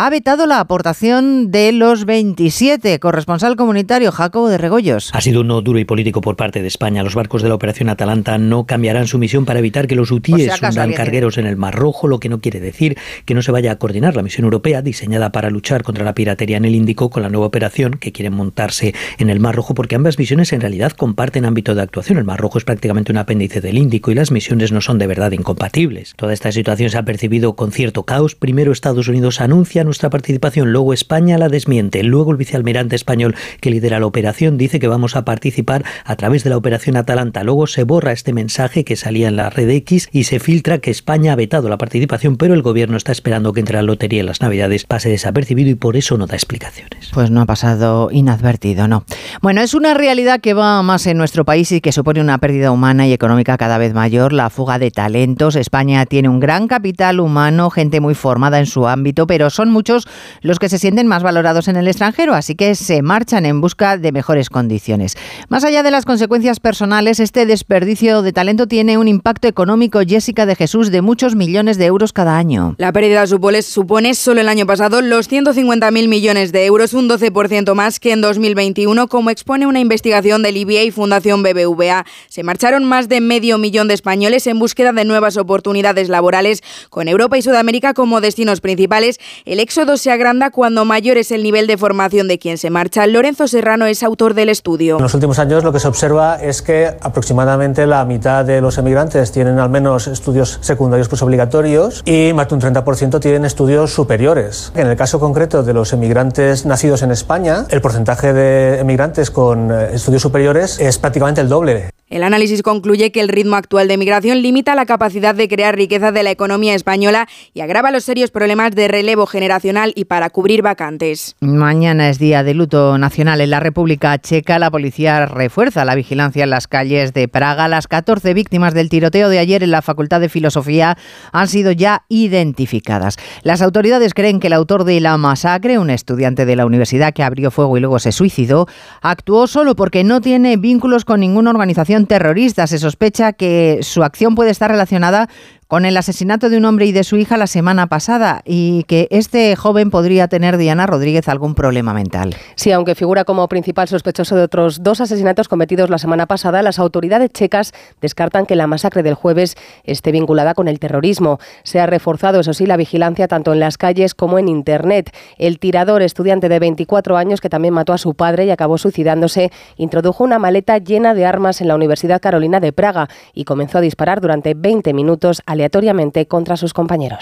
ha 0.00 0.10
vetado 0.10 0.46
la 0.46 0.60
aportación 0.60 1.50
de 1.50 1.72
los 1.72 2.04
27. 2.04 3.00
Corresponsal 3.00 3.56
comunitario 3.56 4.12
Jacobo 4.12 4.48
de 4.48 4.56
Regoyos. 4.56 5.10
Ha 5.12 5.20
sido 5.20 5.40
un 5.40 5.48
no 5.48 5.60
duro 5.60 5.80
y 5.80 5.84
político 5.84 6.20
por 6.20 6.36
parte 6.36 6.62
de 6.62 6.68
España. 6.68 7.02
Los 7.02 7.16
barcos 7.16 7.42
de 7.42 7.48
la 7.48 7.56
Operación 7.56 7.88
Atalanta 7.88 8.38
no 8.38 8.64
cambiarán 8.64 9.08
su 9.08 9.18
misión 9.18 9.44
para 9.44 9.58
evitar 9.58 9.88
que 9.88 9.96
los 9.96 10.12
hutíes 10.12 10.54
si 10.54 10.64
hundan 10.64 10.92
cargueros 10.92 11.36
en 11.36 11.48
el 11.48 11.56
Mar 11.56 11.74
Rojo, 11.74 12.06
lo 12.06 12.20
que 12.20 12.28
no 12.28 12.40
quiere 12.40 12.60
decir 12.60 12.96
que 13.24 13.34
no 13.34 13.42
se 13.42 13.50
vaya 13.50 13.72
a 13.72 13.76
coordinar 13.80 14.14
la 14.14 14.22
misión 14.22 14.44
europea 14.44 14.82
diseñada 14.82 15.32
para 15.32 15.50
luchar 15.50 15.82
contra 15.82 16.04
la 16.04 16.14
piratería 16.14 16.58
en 16.58 16.64
el 16.64 16.76
Índico 16.76 17.10
con 17.10 17.24
la 17.24 17.28
nueva 17.28 17.46
operación 17.46 17.94
que 17.94 18.12
quieren 18.12 18.34
montarse 18.34 18.94
en 19.18 19.30
el 19.30 19.40
Mar 19.40 19.56
Rojo, 19.56 19.74
porque 19.74 19.96
ambas 19.96 20.16
misiones 20.16 20.52
en 20.52 20.60
realidad 20.60 20.92
comparten 20.92 21.44
ámbito 21.44 21.74
de 21.74 21.82
actuación. 21.82 22.18
El 22.18 22.24
Mar 22.24 22.38
Rojo 22.38 22.58
es 22.58 22.64
prácticamente 22.64 23.10
un 23.10 23.18
apéndice 23.18 23.60
del 23.60 23.76
Índico 23.76 24.12
y 24.12 24.14
las 24.14 24.30
misiones 24.30 24.70
no 24.70 24.80
son 24.80 24.98
de 24.98 25.08
verdad 25.08 25.32
incompatibles. 25.32 26.14
Toda 26.14 26.32
esta 26.32 26.52
situación 26.52 26.88
se 26.88 26.98
ha 26.98 27.04
percibido 27.04 27.56
con 27.56 27.72
cierto 27.72 28.04
caos. 28.04 28.36
Primero 28.36 28.70
Estados 28.70 29.08
Unidos 29.08 29.40
anuncia 29.40 29.87
nuestra 29.88 30.10
participación, 30.10 30.72
luego 30.72 30.92
España 30.92 31.38
la 31.38 31.48
desmiente, 31.48 32.02
luego 32.02 32.30
el 32.30 32.36
vicealmirante 32.36 32.94
español 32.94 33.34
que 33.60 33.70
lidera 33.70 34.00
la 34.00 34.06
operación 34.06 34.58
dice 34.58 34.78
que 34.78 34.86
vamos 34.86 35.16
a 35.16 35.24
participar 35.24 35.84
a 36.04 36.16
través 36.16 36.44
de 36.44 36.50
la 36.50 36.56
operación 36.56 36.96
Atalanta, 36.96 37.42
luego 37.42 37.66
se 37.66 37.84
borra 37.84 38.12
este 38.12 38.32
mensaje 38.32 38.84
que 38.84 38.96
salía 38.96 39.28
en 39.28 39.36
la 39.36 39.50
red 39.50 39.68
X 39.70 40.08
y 40.12 40.24
se 40.24 40.38
filtra 40.40 40.78
que 40.78 40.90
España 40.90 41.32
ha 41.32 41.36
vetado 41.36 41.68
la 41.68 41.78
participación, 41.78 42.36
pero 42.36 42.54
el 42.54 42.62
gobierno 42.62 42.96
está 42.96 43.12
esperando 43.12 43.52
que 43.52 43.60
entre 43.60 43.76
la 43.76 43.82
lotería 43.82 44.20
y 44.20 44.26
las 44.26 44.40
navidades 44.40 44.84
pase 44.84 45.08
desapercibido 45.08 45.70
y 45.70 45.74
por 45.74 45.96
eso 45.96 46.16
no 46.16 46.26
da 46.26 46.34
explicaciones. 46.34 47.10
Pues 47.12 47.30
no 47.30 47.40
ha 47.40 47.46
pasado 47.46 48.10
inadvertido, 48.12 48.88
no. 48.88 49.04
Bueno, 49.40 49.62
es 49.62 49.74
una 49.74 49.94
realidad 49.94 50.40
que 50.40 50.54
va 50.54 50.82
más 50.82 51.06
en 51.06 51.16
nuestro 51.16 51.44
país 51.44 51.72
y 51.72 51.80
que 51.80 51.92
supone 51.92 52.20
una 52.20 52.38
pérdida 52.38 52.70
humana 52.70 53.06
y 53.06 53.12
económica 53.12 53.56
cada 53.56 53.78
vez 53.78 53.94
mayor, 53.94 54.32
la 54.32 54.50
fuga 54.50 54.78
de 54.78 54.90
talentos. 54.90 55.56
España 55.56 56.04
tiene 56.06 56.28
un 56.28 56.40
gran 56.40 56.68
capital 56.68 57.20
humano, 57.20 57.70
gente 57.70 58.00
muy 58.00 58.14
formada 58.14 58.58
en 58.58 58.66
su 58.66 58.86
ámbito, 58.86 59.26
pero 59.26 59.50
son 59.50 59.70
muchos 59.78 60.08
los 60.42 60.58
que 60.58 60.68
se 60.68 60.76
sienten 60.76 61.06
más 61.06 61.22
valorados 61.22 61.68
en 61.68 61.76
el 61.76 61.86
extranjero, 61.86 62.34
así 62.34 62.56
que 62.56 62.74
se 62.74 63.00
marchan 63.00 63.46
en 63.46 63.60
busca 63.60 63.96
de 63.96 64.10
mejores 64.10 64.50
condiciones. 64.50 65.16
Más 65.48 65.62
allá 65.62 65.84
de 65.84 65.92
las 65.92 66.04
consecuencias 66.04 66.58
personales, 66.58 67.20
este 67.20 67.46
desperdicio 67.46 68.22
de 68.22 68.32
talento 68.32 68.66
tiene 68.66 68.98
un 68.98 69.06
impacto 69.06 69.46
económico, 69.46 70.00
Jessica 70.04 70.46
de 70.46 70.56
Jesús, 70.56 70.90
de 70.90 71.00
muchos 71.00 71.36
millones 71.36 71.78
de 71.78 71.86
euros 71.86 72.12
cada 72.12 72.36
año. 72.36 72.74
La 72.78 72.92
pérdida 72.92 73.24
supone, 73.28 73.62
supone 73.62 74.14
solo 74.14 74.40
el 74.40 74.48
año 74.48 74.66
pasado 74.66 75.00
los 75.00 75.30
150.000 75.30 76.08
millones 76.08 76.50
de 76.50 76.66
euros, 76.66 76.92
un 76.92 77.08
12% 77.08 77.74
más 77.74 78.00
que 78.00 78.10
en 78.10 78.20
2021, 78.20 79.06
como 79.06 79.30
expone 79.30 79.68
una 79.68 79.78
investigación 79.78 80.42
del 80.42 80.56
IBA 80.56 80.82
y 80.82 80.90
Fundación 80.90 81.44
BBVA. 81.44 82.04
Se 82.28 82.42
marcharon 82.42 82.84
más 82.84 83.08
de 83.08 83.20
medio 83.20 83.58
millón 83.58 83.86
de 83.86 83.94
españoles 83.94 84.48
en 84.48 84.58
búsqueda 84.58 84.92
de 84.92 85.04
nuevas 85.04 85.36
oportunidades 85.36 86.08
laborales, 86.08 86.64
con 86.90 87.06
Europa 87.06 87.38
y 87.38 87.42
Sudamérica 87.42 87.94
como 87.94 88.20
destinos 88.20 88.60
principales. 88.60 89.20
El 89.44 89.57
éxodo 89.60 89.96
se 89.96 90.10
agranda 90.10 90.50
cuando 90.50 90.84
mayor 90.84 91.16
es 91.16 91.30
el 91.30 91.42
nivel 91.42 91.66
de 91.66 91.76
formación 91.76 92.28
de 92.28 92.38
quien 92.38 92.58
se 92.58 92.70
marcha. 92.70 93.06
Lorenzo 93.06 93.48
Serrano 93.48 93.86
es 93.86 94.02
autor 94.02 94.34
del 94.34 94.48
estudio. 94.48 94.96
En 94.96 95.02
los 95.02 95.14
últimos 95.14 95.38
años 95.38 95.64
lo 95.64 95.72
que 95.72 95.80
se 95.80 95.88
observa 95.88 96.36
es 96.36 96.62
que 96.62 96.86
aproximadamente 97.00 97.86
la 97.86 98.04
mitad 98.04 98.44
de 98.44 98.60
los 98.60 98.78
emigrantes 98.78 99.32
tienen 99.32 99.58
al 99.58 99.70
menos 99.70 100.06
estudios 100.06 100.58
secundarios 100.60 101.08
obligatorios 101.22 102.02
y 102.04 102.32
más 102.34 102.48
de 102.48 102.54
un 102.54 102.60
30% 102.60 103.20
tienen 103.20 103.44
estudios 103.44 103.92
superiores. 103.92 104.72
En 104.74 104.86
el 104.86 104.96
caso 104.96 105.20
concreto 105.20 105.62
de 105.62 105.74
los 105.74 105.92
emigrantes 105.92 106.66
nacidos 106.66 107.02
en 107.02 107.10
España, 107.10 107.66
el 107.70 107.80
porcentaje 107.80 108.32
de 108.32 108.78
emigrantes 108.80 109.30
con 109.30 109.70
eh, 109.70 109.90
estudios 109.94 110.22
superiores 110.22 110.78
es 110.78 110.98
prácticamente 110.98 111.40
el 111.40 111.48
doble. 111.48 111.90
El 112.10 112.22
análisis 112.22 112.62
concluye 112.62 113.12
que 113.12 113.20
el 113.20 113.28
ritmo 113.28 113.56
actual 113.56 113.86
de 113.86 113.98
migración 113.98 114.40
limita 114.40 114.74
la 114.74 114.86
capacidad 114.86 115.34
de 115.34 115.46
crear 115.46 115.76
riqueza 115.76 116.10
de 116.10 116.22
la 116.22 116.30
economía 116.30 116.74
española 116.74 117.28
y 117.52 117.60
agrava 117.60 117.90
los 117.90 118.04
serios 118.04 118.30
problemas 118.30 118.72
de 118.72 118.88
relevo 118.88 119.26
generacional 119.26 119.92
y 119.94 120.06
para 120.06 120.30
cubrir 120.30 120.62
vacantes. 120.62 121.36
Mañana 121.40 122.08
es 122.08 122.18
día 122.18 122.42
de 122.42 122.54
luto 122.54 122.96
nacional 122.96 123.42
en 123.42 123.50
la 123.50 123.60
República 123.60 124.16
Checa. 124.18 124.58
La 124.58 124.70
policía 124.70 125.26
refuerza 125.26 125.84
la 125.84 125.94
vigilancia 125.94 126.44
en 126.44 126.50
las 126.50 126.66
calles 126.66 127.12
de 127.12 127.28
Praga. 127.28 127.68
Las 127.68 127.88
14 127.88 128.32
víctimas 128.32 128.72
del 128.72 128.88
tiroteo 128.88 129.28
de 129.28 129.38
ayer 129.38 129.62
en 129.62 129.70
la 129.70 129.82
Facultad 129.82 130.20
de 130.20 130.30
Filosofía 130.30 130.96
han 131.32 131.48
sido 131.48 131.72
ya 131.72 132.04
identificadas. 132.08 133.18
Las 133.42 133.60
autoridades 133.60 134.14
creen 134.14 134.40
que 134.40 134.46
el 134.46 134.54
autor 134.54 134.84
de 134.84 134.98
la 135.00 135.18
masacre, 135.18 135.78
un 135.78 135.90
estudiante 135.90 136.46
de 136.46 136.56
la 136.56 136.64
universidad 136.64 137.12
que 137.12 137.22
abrió 137.22 137.50
fuego 137.50 137.76
y 137.76 137.80
luego 137.80 137.98
se 137.98 138.12
suicidó, 138.12 138.66
actuó 139.02 139.46
solo 139.46 139.76
porque 139.76 140.04
no 140.04 140.22
tiene 140.22 140.56
vínculos 140.56 141.04
con 141.04 141.20
ninguna 141.20 141.50
organización 141.50 141.97
terrorista. 142.06 142.66
Se 142.66 142.78
sospecha 142.78 143.32
que 143.32 143.78
su 143.82 144.02
acción 144.02 144.34
puede 144.34 144.50
estar 144.50 144.70
relacionada 144.70 145.28
con 145.68 145.84
el 145.84 145.98
asesinato 145.98 146.48
de 146.48 146.56
un 146.56 146.64
hombre 146.64 146.86
y 146.86 146.92
de 146.92 147.04
su 147.04 147.18
hija 147.18 147.36
la 147.36 147.46
semana 147.46 147.88
pasada 147.88 148.40
y 148.46 148.84
que 148.84 149.06
este 149.10 149.54
joven 149.54 149.90
podría 149.90 150.26
tener, 150.26 150.56
Diana 150.56 150.86
Rodríguez, 150.86 151.28
algún 151.28 151.54
problema 151.54 151.92
mental. 151.92 152.34
Sí, 152.54 152.72
aunque 152.72 152.94
figura 152.94 153.24
como 153.24 153.46
principal 153.48 153.86
sospechoso 153.86 154.34
de 154.34 154.44
otros 154.44 154.82
dos 154.82 155.02
asesinatos 155.02 155.46
cometidos 155.46 155.90
la 155.90 155.98
semana 155.98 156.24
pasada, 156.24 156.62
las 156.62 156.78
autoridades 156.78 157.30
checas 157.32 157.74
descartan 158.00 158.46
que 158.46 158.56
la 158.56 158.66
masacre 158.66 159.02
del 159.02 159.12
jueves 159.12 159.56
esté 159.84 160.10
vinculada 160.10 160.54
con 160.54 160.68
el 160.68 160.78
terrorismo. 160.78 161.38
Se 161.64 161.80
ha 161.80 161.86
reforzado, 161.86 162.40
eso 162.40 162.54
sí, 162.54 162.64
la 162.64 162.78
vigilancia 162.78 163.28
tanto 163.28 163.52
en 163.52 163.60
las 163.60 163.76
calles 163.76 164.14
como 164.14 164.38
en 164.38 164.48
Internet. 164.48 165.14
El 165.36 165.58
tirador, 165.58 166.00
estudiante 166.00 166.48
de 166.48 166.60
24 166.60 167.18
años 167.18 167.42
que 167.42 167.50
también 167.50 167.74
mató 167.74 167.92
a 167.92 167.98
su 167.98 168.14
padre 168.14 168.46
y 168.46 168.50
acabó 168.50 168.78
suicidándose, 168.78 169.52
introdujo 169.76 170.24
una 170.24 170.38
maleta 170.38 170.78
llena 170.78 171.12
de 171.12 171.26
armas 171.26 171.60
en 171.60 171.68
la 171.68 171.74
Universidad 171.74 172.22
Carolina 172.22 172.58
de 172.58 172.72
Praga 172.72 173.10
y 173.34 173.44
comenzó 173.44 173.76
a 173.76 173.82
disparar 173.82 174.22
durante 174.22 174.54
20 174.54 174.94
minutos 174.94 175.42
al 175.44 175.57
aleatoriamente 175.58 176.26
contra 176.26 176.56
sus 176.56 176.72
compañeros. 176.72 177.18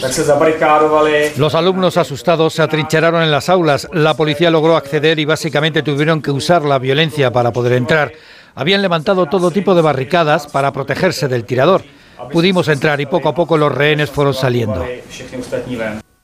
Los 1.37 1.55
alumnos 1.55 1.97
asustados 1.97 2.53
se 2.53 2.63
atrincheraron 2.63 3.23
en 3.23 3.31
las 3.31 3.49
aulas. 3.49 3.89
La 3.93 4.15
policía 4.15 4.51
logró 4.51 4.77
acceder 4.77 5.19
y 5.19 5.25
básicamente 5.25 5.83
tuvieron 5.83 6.21
que 6.21 6.31
usar 6.31 6.63
la 6.63 6.79
violencia 6.79 7.33
para 7.33 7.51
poder 7.51 7.73
entrar. 7.73 8.13
Habían 8.55 8.83
levantado 8.83 9.27
todo 9.27 9.51
tipo 9.51 9.75
de 9.75 9.83
barricadas 9.83 10.47
para 10.47 10.73
protegerse 10.73 11.29
del 11.29 11.45
tirador. 11.45 11.83
Pudimos 12.33 12.69
entrar 12.69 13.01
y 13.01 13.07
poco 13.07 13.29
a 13.29 13.35
poco 13.35 13.57
los 13.57 13.73
rehenes 13.73 14.11
fueron 14.11 14.35
saliendo. 14.35 14.85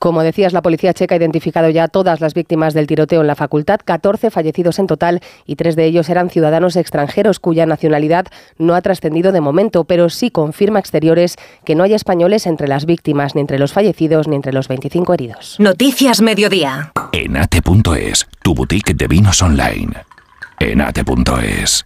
Como 0.03 0.21
decías, 0.21 0.51
la 0.51 0.61
policía 0.61 0.93
checa 0.93 1.15
ha 1.15 1.17
identificado 1.17 1.69
ya 1.69 1.87
todas 1.87 2.19
las 2.19 2.33
víctimas 2.33 2.73
del 2.73 2.87
tiroteo 2.87 3.21
en 3.21 3.27
la 3.27 3.35
facultad, 3.35 3.79
14 3.85 4.31
fallecidos 4.31 4.77
en 4.79 4.87
total 4.87 5.21
y 5.45 5.55
tres 5.55 5.77
de 5.77 5.85
ellos 5.85 6.09
eran 6.09 6.29
ciudadanos 6.29 6.75
extranjeros 6.75 7.39
cuya 7.39 7.65
nacionalidad 7.65 8.25
no 8.57 8.75
ha 8.75 8.81
trascendido 8.81 9.31
de 9.31 9.39
momento, 9.39 9.85
pero 9.85 10.09
sí 10.09 10.29
confirma 10.29 10.79
exteriores 10.79 11.37
que 11.63 11.75
no 11.75 11.85
hay 11.85 11.93
españoles 11.93 12.47
entre 12.47 12.67
las 12.67 12.85
víctimas, 12.85 13.33
ni 13.33 13.39
entre 13.39 13.59
los 13.59 13.71
fallecidos, 13.71 14.27
ni 14.27 14.35
entre 14.35 14.51
los 14.51 14.67
25 14.67 15.13
heridos. 15.13 15.55
Noticias 15.59 16.19
Mediodía. 16.19 16.91
Enate.es, 17.13 18.27
tu 18.41 18.53
boutique 18.53 18.93
de 18.93 19.07
vinos 19.07 19.41
online. 19.41 19.93
Enate.es. 20.59 21.85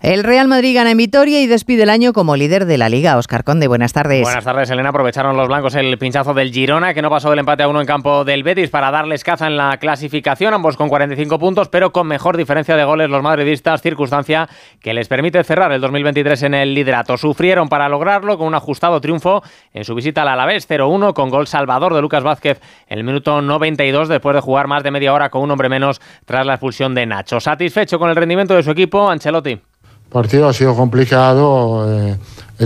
El 0.00 0.22
Real 0.22 0.46
Madrid 0.46 0.76
gana 0.76 0.92
en 0.92 0.96
Vitoria 0.96 1.42
y 1.42 1.48
despide 1.48 1.82
el 1.82 1.90
año 1.90 2.12
como 2.12 2.36
líder 2.36 2.66
de 2.66 2.78
la 2.78 2.88
Liga. 2.88 3.16
Oscar 3.16 3.42
Conde, 3.42 3.66
buenas 3.66 3.92
tardes. 3.92 4.22
Buenas 4.22 4.44
tardes, 4.44 4.70
Elena. 4.70 4.90
Aprovecharon 4.90 5.36
los 5.36 5.48
blancos 5.48 5.74
el 5.74 5.98
pinchazo 5.98 6.34
del 6.34 6.52
Girona, 6.52 6.94
que 6.94 7.02
no 7.02 7.10
pasó 7.10 7.30
del 7.30 7.40
empate 7.40 7.64
a 7.64 7.68
uno 7.68 7.80
en 7.80 7.86
campo 7.86 8.24
del 8.24 8.44
Betis, 8.44 8.70
para 8.70 8.92
darles 8.92 9.24
caza 9.24 9.48
en 9.48 9.56
la 9.56 9.76
clasificación, 9.78 10.54
ambos 10.54 10.76
con 10.76 10.88
45 10.88 11.40
puntos, 11.40 11.68
pero 11.68 11.90
con 11.90 12.06
mejor 12.06 12.36
diferencia 12.36 12.76
de 12.76 12.84
goles 12.84 13.10
los 13.10 13.24
madridistas, 13.24 13.82
circunstancia 13.82 14.48
que 14.80 14.94
les 14.94 15.08
permite 15.08 15.42
cerrar 15.42 15.72
el 15.72 15.80
2023 15.80 16.44
en 16.44 16.54
el 16.54 16.74
liderato. 16.74 17.16
Sufrieron 17.16 17.68
para 17.68 17.88
lograrlo 17.88 18.38
con 18.38 18.46
un 18.46 18.54
ajustado 18.54 19.00
triunfo 19.00 19.42
en 19.74 19.82
su 19.82 19.96
visita 19.96 20.22
al 20.22 20.28
Alavés 20.28 20.70
0-1 20.70 21.12
con 21.12 21.28
gol 21.28 21.48
salvador 21.48 21.92
de 21.92 22.02
Lucas 22.02 22.22
Vázquez 22.22 22.60
el 22.86 23.02
minuto 23.02 23.42
92 23.42 24.08
después 24.08 24.36
de 24.36 24.42
jugar 24.42 24.68
más 24.68 24.84
de 24.84 24.92
media 24.92 25.12
hora 25.12 25.28
con 25.28 25.42
un 25.42 25.50
hombre 25.50 25.68
menos 25.68 26.00
tras 26.24 26.46
la 26.46 26.54
expulsión 26.54 26.94
de 26.94 27.04
Nacho. 27.04 27.40
Satisfecho 27.40 27.98
con 27.98 28.10
el 28.10 28.14
rendimiento 28.14 28.54
de 28.54 28.62
su 28.62 28.70
equipo, 28.70 29.10
Ancelotti 29.10 29.60
partido 30.08 30.48
ha 30.48 30.52
sido 30.52 30.74
complicado 30.74 31.86
eh, 31.88 32.16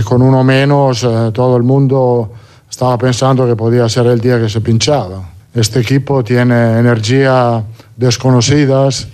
con 0.03 0.21
uno 0.21 0.43
menos 0.43 1.03
eh, 1.03 1.31
todo 1.33 1.57
el 1.57 1.63
mundo 1.63 2.31
estaba 2.69 2.97
pensando 2.97 3.45
que 3.45 3.55
podía 3.55 3.87
ser 3.87 4.07
el 4.07 4.19
día 4.19 4.39
que 4.39 4.49
se 4.49 4.61
pinchaba. 4.61 5.29
Este 5.53 5.79
equipo 5.79 6.23
tiene 6.23 6.79
energía 6.79 7.63
desconocidas, 7.95 9.07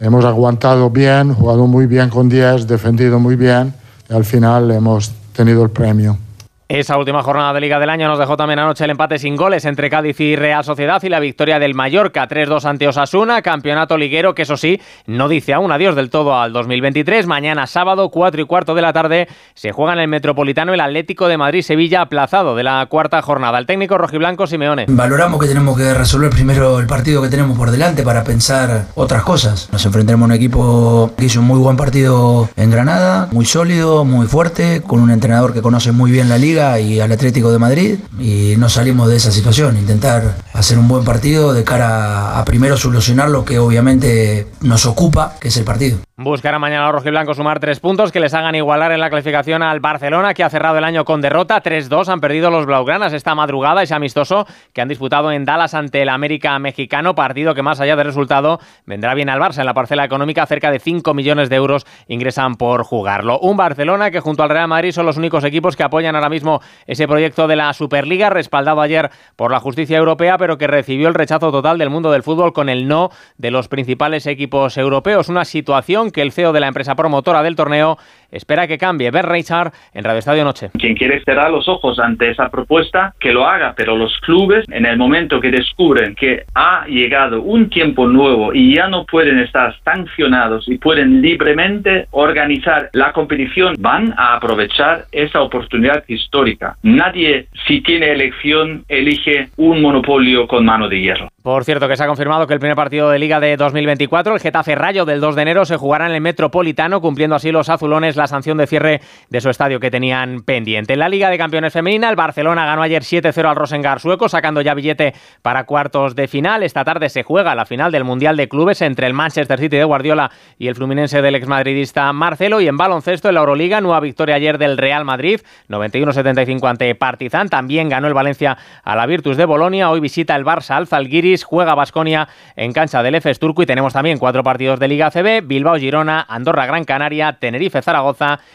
hemos 0.00 0.24
aguantado 0.24 0.90
bien, 0.90 1.32
jugado 1.32 1.68
muy 1.68 1.86
bien 1.86 2.10
con 2.10 2.28
10, 2.28 2.66
defendido 2.66 3.20
muy 3.20 3.36
bien 3.36 3.72
y 4.10 4.14
al 4.14 4.24
final 4.24 4.70
hemos 4.72 5.12
tenido 5.32 5.62
el 5.62 5.70
premio. 5.70 6.18
Esa 6.68 6.98
última 6.98 7.22
jornada 7.22 7.52
de 7.52 7.60
Liga 7.60 7.78
del 7.78 7.90
Año 7.90 8.08
nos 8.08 8.18
dejó 8.18 8.36
también 8.36 8.58
anoche 8.58 8.82
el 8.82 8.90
empate 8.90 9.20
sin 9.20 9.36
goles 9.36 9.64
entre 9.66 9.88
Cádiz 9.88 10.18
y 10.18 10.34
Real 10.34 10.64
Sociedad 10.64 11.00
y 11.04 11.08
la 11.08 11.20
victoria 11.20 11.60
del 11.60 11.74
Mallorca 11.76 12.26
3-2 12.28 12.64
ante 12.64 12.88
Osasuna, 12.88 13.40
campeonato 13.40 13.96
liguero 13.96 14.34
que 14.34 14.42
eso 14.42 14.56
sí, 14.56 14.80
no 15.06 15.28
dice 15.28 15.54
aún 15.54 15.70
adiós 15.70 15.94
del 15.94 16.10
todo 16.10 16.36
al 16.36 16.52
2023. 16.52 17.28
Mañana 17.28 17.68
sábado, 17.68 18.08
4 18.08 18.42
y 18.42 18.46
cuarto 18.46 18.74
de 18.74 18.82
la 18.82 18.92
tarde, 18.92 19.28
se 19.54 19.70
juega 19.70 19.92
en 19.92 20.00
el 20.00 20.08
Metropolitano 20.08 20.74
el 20.74 20.80
Atlético 20.80 21.28
de 21.28 21.36
Madrid-Sevilla 21.36 22.00
aplazado 22.00 22.56
de 22.56 22.64
la 22.64 22.84
cuarta 22.86 23.22
jornada. 23.22 23.60
El 23.60 23.66
técnico 23.66 23.96
rojiblanco 23.96 24.48
Simeone. 24.48 24.86
Valoramos 24.88 25.40
que 25.40 25.46
tenemos 25.46 25.78
que 25.78 25.94
resolver 25.94 26.30
primero 26.30 26.80
el 26.80 26.88
partido 26.88 27.22
que 27.22 27.28
tenemos 27.28 27.56
por 27.56 27.70
delante 27.70 28.02
para 28.02 28.24
pensar 28.24 28.86
otras 28.96 29.22
cosas. 29.22 29.68
Nos 29.70 29.86
enfrentaremos 29.86 30.24
a 30.24 30.32
un 30.32 30.36
equipo 30.36 31.12
que 31.16 31.26
hizo 31.26 31.38
un 31.38 31.46
muy 31.46 31.60
buen 31.60 31.76
partido 31.76 32.48
en 32.56 32.72
Granada, 32.72 33.28
muy 33.30 33.44
sólido, 33.44 34.04
muy 34.04 34.26
fuerte, 34.26 34.82
con 34.84 34.98
un 34.98 35.12
entrenador 35.12 35.54
que 35.54 35.62
conoce 35.62 35.92
muy 35.92 36.10
bien 36.10 36.28
la 36.28 36.38
liga 36.38 36.55
y 36.56 37.00
al 37.00 37.12
Atlético 37.12 37.52
de 37.52 37.58
Madrid 37.58 37.98
y 38.18 38.54
no 38.56 38.68
salimos 38.68 39.08
de 39.08 39.16
esa 39.16 39.30
situación, 39.30 39.76
intentar 39.76 40.36
hacer 40.52 40.78
un 40.78 40.88
buen 40.88 41.04
partido 41.04 41.52
de 41.52 41.64
cara 41.64 42.38
a 42.38 42.44
primero 42.44 42.76
solucionar 42.76 43.28
lo 43.28 43.44
que 43.44 43.58
obviamente 43.58 44.46
nos 44.62 44.86
ocupa, 44.86 45.34
que 45.38 45.48
es 45.48 45.56
el 45.56 45.64
partido. 45.64 45.98
Buscará 46.18 46.58
mañana 46.58 46.84
a 46.84 46.86
los 46.86 46.94
rojiblancos 46.94 47.36
sumar 47.36 47.60
tres 47.60 47.78
puntos 47.78 48.10
que 48.10 48.20
les 48.20 48.32
hagan 48.32 48.54
igualar 48.54 48.90
en 48.90 49.00
la 49.00 49.10
clasificación 49.10 49.62
al 49.62 49.80
Barcelona, 49.80 50.32
que 50.32 50.42
ha 50.42 50.48
cerrado 50.48 50.78
el 50.78 50.84
año 50.84 51.04
con 51.04 51.20
derrota. 51.20 51.62
3-2 51.62 52.08
han 52.08 52.20
perdido 52.20 52.50
los 52.50 52.64
Blaugranas 52.64 53.12
esta 53.12 53.34
madrugada, 53.34 53.82
ese 53.82 53.94
amistoso 53.94 54.46
que 54.72 54.80
han 54.80 54.88
disputado 54.88 55.30
en 55.30 55.44
Dallas 55.44 55.74
ante 55.74 56.00
el 56.00 56.08
América 56.08 56.58
mexicano, 56.58 57.14
partido 57.14 57.54
que 57.54 57.60
más 57.60 57.80
allá 57.80 57.96
del 57.96 58.06
resultado 58.06 58.60
vendrá 58.86 59.12
bien 59.12 59.28
al 59.28 59.38
Barça 59.38 59.58
en 59.58 59.66
la 59.66 59.74
parcela 59.74 60.06
económica. 60.06 60.46
Cerca 60.46 60.70
de 60.70 60.78
5 60.78 61.12
millones 61.12 61.50
de 61.50 61.56
euros 61.56 61.84
ingresan 62.08 62.54
por 62.54 62.82
jugarlo. 62.84 63.38
Un 63.40 63.58
Barcelona 63.58 64.10
que 64.10 64.20
junto 64.20 64.42
al 64.42 64.48
Real 64.48 64.68
Madrid 64.68 64.92
son 64.92 65.04
los 65.04 65.18
únicos 65.18 65.44
equipos 65.44 65.76
que 65.76 65.82
apoyan 65.82 66.14
ahora 66.14 66.30
mismo 66.30 66.62
ese 66.86 67.06
proyecto 67.06 67.46
de 67.46 67.56
la 67.56 67.74
Superliga, 67.74 68.30
respaldado 68.30 68.80
ayer 68.80 69.10
por 69.36 69.52
la 69.52 69.60
justicia 69.60 69.98
europea, 69.98 70.38
pero 70.38 70.56
que 70.56 70.66
recibió 70.66 71.08
el 71.08 71.14
rechazo 71.14 71.52
total 71.52 71.76
del 71.76 71.90
mundo 71.90 72.10
del 72.10 72.22
fútbol 72.22 72.54
con 72.54 72.70
el 72.70 72.88
no 72.88 73.10
de 73.36 73.50
los 73.50 73.68
principales 73.68 74.26
equipos 74.26 74.78
europeos. 74.78 75.28
Una 75.28 75.44
situación 75.44 76.05
que 76.12 76.22
el 76.22 76.32
CEO 76.32 76.52
de 76.52 76.60
la 76.60 76.68
empresa 76.68 76.94
promotora 76.94 77.42
del 77.42 77.56
torneo 77.56 77.98
espera 78.30 78.66
que 78.66 78.78
cambie. 78.78 79.10
Ver 79.10 79.26
Richard 79.26 79.72
en 79.94 80.04
Radio 80.04 80.18
Estadio 80.18 80.44
Noche. 80.44 80.70
Quien 80.78 80.94
quiere 80.94 81.22
cerrar 81.24 81.50
los 81.50 81.68
ojos 81.68 81.98
ante 81.98 82.30
esa 82.30 82.48
propuesta, 82.48 83.14
que 83.18 83.32
lo 83.32 83.46
haga, 83.46 83.74
pero 83.76 83.96
los 83.96 84.18
clubes, 84.20 84.64
en 84.70 84.86
el 84.86 84.96
momento 84.96 85.40
que 85.40 85.50
descubren 85.50 86.14
que 86.14 86.44
ha 86.54 86.86
llegado 86.86 87.42
un 87.42 87.68
tiempo 87.70 88.06
nuevo 88.06 88.52
y 88.52 88.74
ya 88.74 88.88
no 88.88 89.04
pueden 89.04 89.38
estar 89.38 89.74
sancionados 89.84 90.68
y 90.68 90.78
pueden 90.78 91.22
libremente 91.22 92.06
organizar 92.10 92.90
la 92.92 93.12
competición, 93.12 93.74
van 93.78 94.14
a 94.16 94.34
aprovechar 94.34 95.04
esa 95.12 95.42
oportunidad 95.42 96.04
histórica. 96.08 96.76
Nadie, 96.82 97.46
si 97.66 97.80
tiene 97.80 98.12
elección, 98.12 98.84
elige 98.88 99.48
un 99.56 99.82
monopolio 99.82 100.46
con 100.46 100.64
mano 100.64 100.88
de 100.88 101.00
hierro. 101.00 101.28
Por 101.42 101.64
cierto, 101.64 101.86
que 101.86 101.96
se 101.96 102.02
ha 102.02 102.08
confirmado 102.08 102.46
que 102.46 102.54
el 102.54 102.60
primer 102.60 102.76
partido 102.76 103.08
de 103.08 103.20
Liga 103.20 103.38
de 103.38 103.56
2024, 103.56 104.34
el 104.34 104.40
Getafe 104.40 104.74
Rayo 104.74 105.04
del 105.04 105.20
2 105.20 105.36
de 105.36 105.42
enero, 105.42 105.64
se 105.64 105.76
jugará 105.76 106.06
en 106.06 106.14
el 106.14 106.20
Metropolitano, 106.20 107.00
cumpliendo 107.00 107.36
así 107.36 107.52
los 107.52 107.68
azulones 107.68 108.16
la 108.16 108.25
sanción 108.26 108.58
de 108.58 108.66
cierre 108.66 109.00
de 109.30 109.40
su 109.40 109.50
estadio 109.50 109.80
que 109.80 109.90
tenían 109.90 110.40
pendiente. 110.40 110.94
En 110.94 110.98
la 110.98 111.08
Liga 111.08 111.30
de 111.30 111.38
Campeones 111.38 111.72
Femenina, 111.72 112.08
el 112.10 112.16
Barcelona 112.16 112.66
ganó 112.66 112.82
ayer 112.82 113.02
7-0 113.02 113.48
al 113.48 113.56
Rosengar 113.56 114.00
sueco, 114.00 114.28
sacando 114.28 114.60
ya 114.60 114.74
billete 114.74 115.14
para 115.42 115.64
cuartos 115.64 116.14
de 116.14 116.28
final. 116.28 116.62
Esta 116.62 116.84
tarde 116.84 117.08
se 117.08 117.22
juega 117.22 117.54
la 117.54 117.66
final 117.66 117.92
del 117.92 118.04
Mundial 118.04 118.36
de 118.36 118.48
Clubes 118.48 118.82
entre 118.82 119.06
el 119.06 119.12
Manchester 119.12 119.58
City 119.58 119.76
de 119.76 119.84
Guardiola 119.84 120.30
y 120.58 120.68
el 120.68 120.74
Fluminense 120.74 121.22
del 121.22 121.34
exmadridista 121.34 122.12
Marcelo. 122.12 122.60
Y 122.60 122.68
en 122.68 122.76
baloncesto, 122.76 123.28
en 123.28 123.34
la 123.34 123.40
Euroliga, 123.40 123.80
nueva 123.80 124.00
victoria 124.00 124.36
ayer 124.36 124.58
del 124.58 124.78
Real 124.78 125.04
Madrid, 125.04 125.40
91-75 125.68 126.68
ante 126.68 126.94
Partizan. 126.94 127.48
También 127.48 127.88
ganó 127.88 128.08
el 128.08 128.14
Valencia 128.14 128.56
a 128.82 128.96
la 128.96 129.06
Virtus 129.06 129.36
de 129.36 129.44
Bolonia. 129.44 129.90
Hoy 129.90 130.00
visita 130.00 130.34
el 130.36 130.44
Barça 130.44 130.76
al 130.76 130.86
Zalgiris 130.86 131.44
juega 131.44 131.74
Basconia 131.74 132.28
en 132.56 132.72
cancha 132.72 133.02
del 133.02 133.14
EFES 133.16 133.38
Turco 133.38 133.62
y 133.62 133.66
tenemos 133.66 133.92
también 133.92 134.18
cuatro 134.18 134.42
partidos 134.42 134.78
de 134.78 134.88
Liga 134.88 135.10
CB, 135.10 135.46
Bilbao 135.46 135.76
Girona, 135.76 136.24
Andorra 136.28 136.66
Gran 136.66 136.84
Canaria, 136.84 137.34
Tenerife 137.38 137.82
Zaragoza 137.82 138.05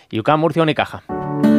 y 0.10 0.20
UCAM 0.20 0.40
Murcia. 0.40 0.66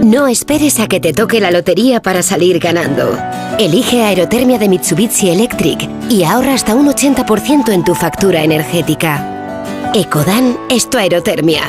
No 0.05 0.27
esperes 0.27 0.81
a 0.81 0.89
que 0.89 1.01
te 1.01 1.13
toque 1.13 1.41
la 1.41 1.51
lotería 1.51 2.03
para 2.03 2.23
salir 2.23 2.59
ganando. 2.59 3.17
Elige 3.59 4.03
Aerotermia 4.03 4.59
de 4.59 4.69
Mitsubishi 4.69 5.31
Electric 5.31 5.89
y 6.09 6.25
ahorra 6.25 6.55
hasta 6.55 6.75
un 6.75 6.89
80% 6.89 7.73
en 7.73 7.85
tu 7.85 7.95
factura 7.95 8.43
energética. 8.43 9.93
Ecodan 9.95 10.57
es 10.71 10.89
tu 10.89 10.99
aerotermia. 10.99 11.63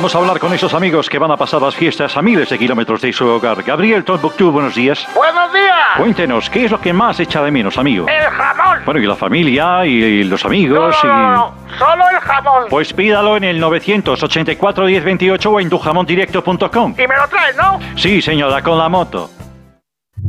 Vamos 0.00 0.14
a 0.14 0.18
hablar 0.18 0.38
con 0.38 0.54
esos 0.54 0.72
amigos 0.72 1.10
que 1.10 1.18
van 1.18 1.30
a 1.30 1.36
pasar 1.36 1.60
las 1.60 1.74
fiestas 1.74 2.16
a 2.16 2.22
miles 2.22 2.48
de 2.48 2.58
kilómetros 2.58 3.02
de 3.02 3.12
su 3.12 3.26
hogar. 3.26 3.62
Gabriel 3.62 4.02
Tombuctú, 4.02 4.50
buenos 4.50 4.74
días. 4.74 5.06
¡Buenos 5.14 5.52
días! 5.52 5.74
Cuéntenos, 5.98 6.48
¿qué 6.48 6.64
es 6.64 6.70
lo 6.70 6.80
que 6.80 6.94
más 6.94 7.20
echa 7.20 7.42
de 7.42 7.50
menos, 7.50 7.76
amigo? 7.76 8.06
¡El 8.08 8.24
jamón! 8.30 8.78
Bueno, 8.86 8.98
y 8.98 9.06
la 9.06 9.14
familia, 9.14 9.84
y, 9.84 10.24
los 10.24 10.42
amigos, 10.46 10.96
no, 11.04 11.12
no, 11.12 11.32
no, 11.32 11.54
solo 11.78 12.08
el 12.08 12.18
jamón. 12.18 12.64
Pues 12.70 12.94
pídalo 12.94 13.36
en 13.36 13.44
el 13.44 13.60
984 13.60 14.86
1028 14.86 15.50
o 15.50 15.60
en 15.60 15.68
tujamondirecto.com. 15.68 16.94
Y 16.96 17.06
me 17.06 17.16
lo 17.18 17.28
traes, 17.28 17.56
¿no? 17.56 17.78
Sí, 17.94 18.22
señora, 18.22 18.62
con 18.62 18.78
la 18.78 18.88
moto. 18.88 19.28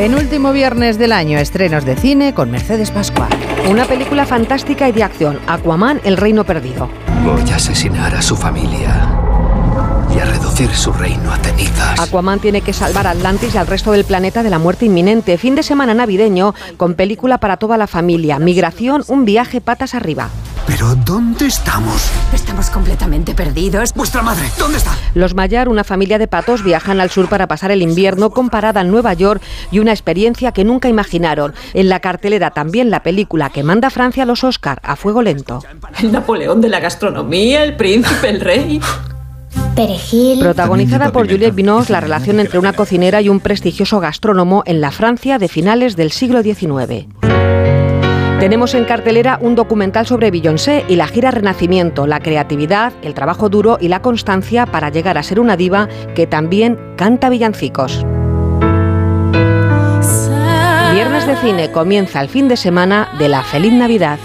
Penúltimo 0.00 0.52
viernes 0.52 0.96
del 0.96 1.12
año, 1.12 1.38
estrenos 1.38 1.84
de 1.84 1.94
cine 1.94 2.32
con 2.32 2.50
Mercedes 2.50 2.90
Pascual. 2.90 3.28
Una 3.68 3.84
película 3.84 4.24
fantástica 4.24 4.88
y 4.88 4.92
de 4.92 5.02
acción, 5.02 5.38
Aquaman, 5.46 6.00
El 6.04 6.16
Reino 6.16 6.44
Perdido. 6.44 6.88
Voy 7.22 7.50
a 7.50 7.56
asesinar 7.56 8.14
a 8.14 8.22
su 8.22 8.34
familia 8.34 9.14
y 10.10 10.18
a 10.18 10.24
reducir 10.24 10.70
su 10.70 10.90
reino 10.94 11.30
a 11.30 11.36
cenizas. 11.36 12.00
Aquaman 12.00 12.40
tiene 12.40 12.62
que 12.62 12.72
salvar 12.72 13.06
a 13.06 13.10
Atlantis 13.10 13.54
y 13.54 13.58
al 13.58 13.66
resto 13.66 13.92
del 13.92 14.06
planeta 14.06 14.42
de 14.42 14.48
la 14.48 14.58
muerte 14.58 14.86
inminente. 14.86 15.36
Fin 15.36 15.54
de 15.54 15.62
semana 15.62 15.92
navideño 15.92 16.54
con 16.78 16.94
película 16.94 17.36
para 17.36 17.58
toda 17.58 17.76
la 17.76 17.86
familia. 17.86 18.38
Migración, 18.38 19.04
un 19.06 19.26
viaje 19.26 19.60
patas 19.60 19.94
arriba. 19.94 20.30
¿Pero 20.70 20.94
dónde 20.94 21.46
estamos? 21.46 22.08
Estamos 22.32 22.70
completamente 22.70 23.34
perdidos. 23.34 23.92
¿Vuestra 23.92 24.22
madre? 24.22 24.44
¿Dónde 24.56 24.78
está? 24.78 24.92
Los 25.14 25.34
Mayar, 25.34 25.68
una 25.68 25.82
familia 25.82 26.16
de 26.16 26.28
patos, 26.28 26.62
viajan 26.62 27.00
al 27.00 27.10
sur 27.10 27.28
para 27.28 27.48
pasar 27.48 27.72
el 27.72 27.82
invierno 27.82 28.30
con 28.30 28.50
parada 28.50 28.82
en 28.82 28.90
Nueva 28.92 29.12
York 29.14 29.42
y 29.72 29.80
una 29.80 29.90
experiencia 29.90 30.52
que 30.52 30.62
nunca 30.62 30.88
imaginaron. 30.88 31.54
En 31.74 31.88
la 31.88 31.98
cartelera 31.98 32.52
también 32.52 32.88
la 32.88 33.02
película 33.02 33.50
que 33.50 33.64
manda 33.64 33.90
Francia 33.90 34.22
a 34.22 34.26
los 34.26 34.44
Oscar 34.44 34.78
a 34.84 34.94
fuego 34.94 35.22
lento. 35.22 35.60
El 35.98 36.12
Napoleón 36.12 36.60
de 36.60 36.68
la 36.68 36.78
gastronomía, 36.78 37.64
el 37.64 37.74
príncipe, 37.74 38.28
el 38.28 38.40
rey. 38.40 38.80
Perejil. 39.74 40.38
Protagonizada 40.38 41.10
por 41.10 41.28
Juliette 41.28 41.54
Binoche, 41.56 41.92
la 41.92 42.00
relación 42.00 42.38
entre 42.38 42.60
una 42.60 42.74
cocinera 42.74 43.20
y 43.20 43.28
un 43.28 43.40
prestigioso 43.40 43.98
gastrónomo 43.98 44.62
en 44.66 44.80
la 44.80 44.92
Francia 44.92 45.38
de 45.38 45.48
finales 45.48 45.96
del 45.96 46.12
siglo 46.12 46.44
XIX. 46.44 47.08
Tenemos 48.40 48.72
en 48.72 48.86
cartelera 48.86 49.38
un 49.42 49.54
documental 49.54 50.06
sobre 50.06 50.30
Beyoncé 50.30 50.86
y 50.88 50.96
la 50.96 51.06
gira 51.06 51.30
Renacimiento, 51.30 52.06
la 52.06 52.20
creatividad, 52.20 52.94
el 53.02 53.12
trabajo 53.12 53.50
duro 53.50 53.76
y 53.78 53.88
la 53.88 54.00
constancia 54.00 54.64
para 54.64 54.88
llegar 54.88 55.18
a 55.18 55.22
ser 55.22 55.40
una 55.40 55.58
diva 55.58 55.90
que 56.14 56.26
también 56.26 56.78
canta 56.96 57.28
villancicos. 57.28 58.02
Viernes 60.94 61.26
de 61.26 61.36
cine 61.36 61.70
comienza 61.70 62.22
el 62.22 62.30
fin 62.30 62.48
de 62.48 62.56
semana 62.56 63.10
de 63.18 63.28
la 63.28 63.42
Feliz 63.42 63.74
Navidad. 63.74 64.18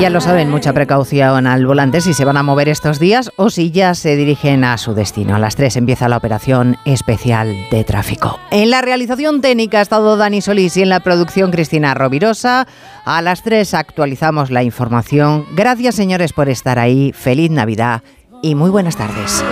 Ya 0.00 0.10
lo 0.10 0.20
saben, 0.20 0.48
mucha 0.48 0.72
precaución 0.72 1.48
al 1.48 1.66
volante 1.66 2.00
si 2.00 2.14
se 2.14 2.24
van 2.24 2.36
a 2.36 2.44
mover 2.44 2.68
estos 2.68 3.00
días 3.00 3.32
o 3.34 3.50
si 3.50 3.72
ya 3.72 3.94
se 3.94 4.14
dirigen 4.14 4.62
a 4.62 4.78
su 4.78 4.94
destino. 4.94 5.34
A 5.34 5.40
las 5.40 5.56
3 5.56 5.74
empieza 5.76 6.08
la 6.08 6.16
operación 6.16 6.76
especial 6.84 7.56
de 7.72 7.82
tráfico. 7.82 8.38
En 8.52 8.70
la 8.70 8.80
realización 8.80 9.40
técnica 9.40 9.80
ha 9.80 9.82
estado 9.82 10.16
Dani 10.16 10.40
Solís 10.40 10.76
y 10.76 10.82
en 10.82 10.88
la 10.88 11.00
producción 11.00 11.50
Cristina 11.50 11.94
Rovirosa. 11.94 12.68
A 13.04 13.22
las 13.22 13.42
3 13.42 13.74
actualizamos 13.74 14.52
la 14.52 14.62
información. 14.62 15.46
Gracias 15.56 15.96
señores 15.96 16.32
por 16.32 16.48
estar 16.48 16.78
ahí. 16.78 17.12
Feliz 17.12 17.50
Navidad 17.50 18.02
y 18.40 18.54
muy 18.54 18.70
buenas 18.70 18.96
tardes. 18.96 19.42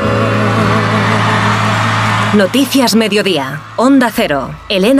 Noticias 2.34 2.94
Mediodía. 2.94 3.62
Onda 3.76 4.10
Cero. 4.14 4.50
Elena 4.68 4.94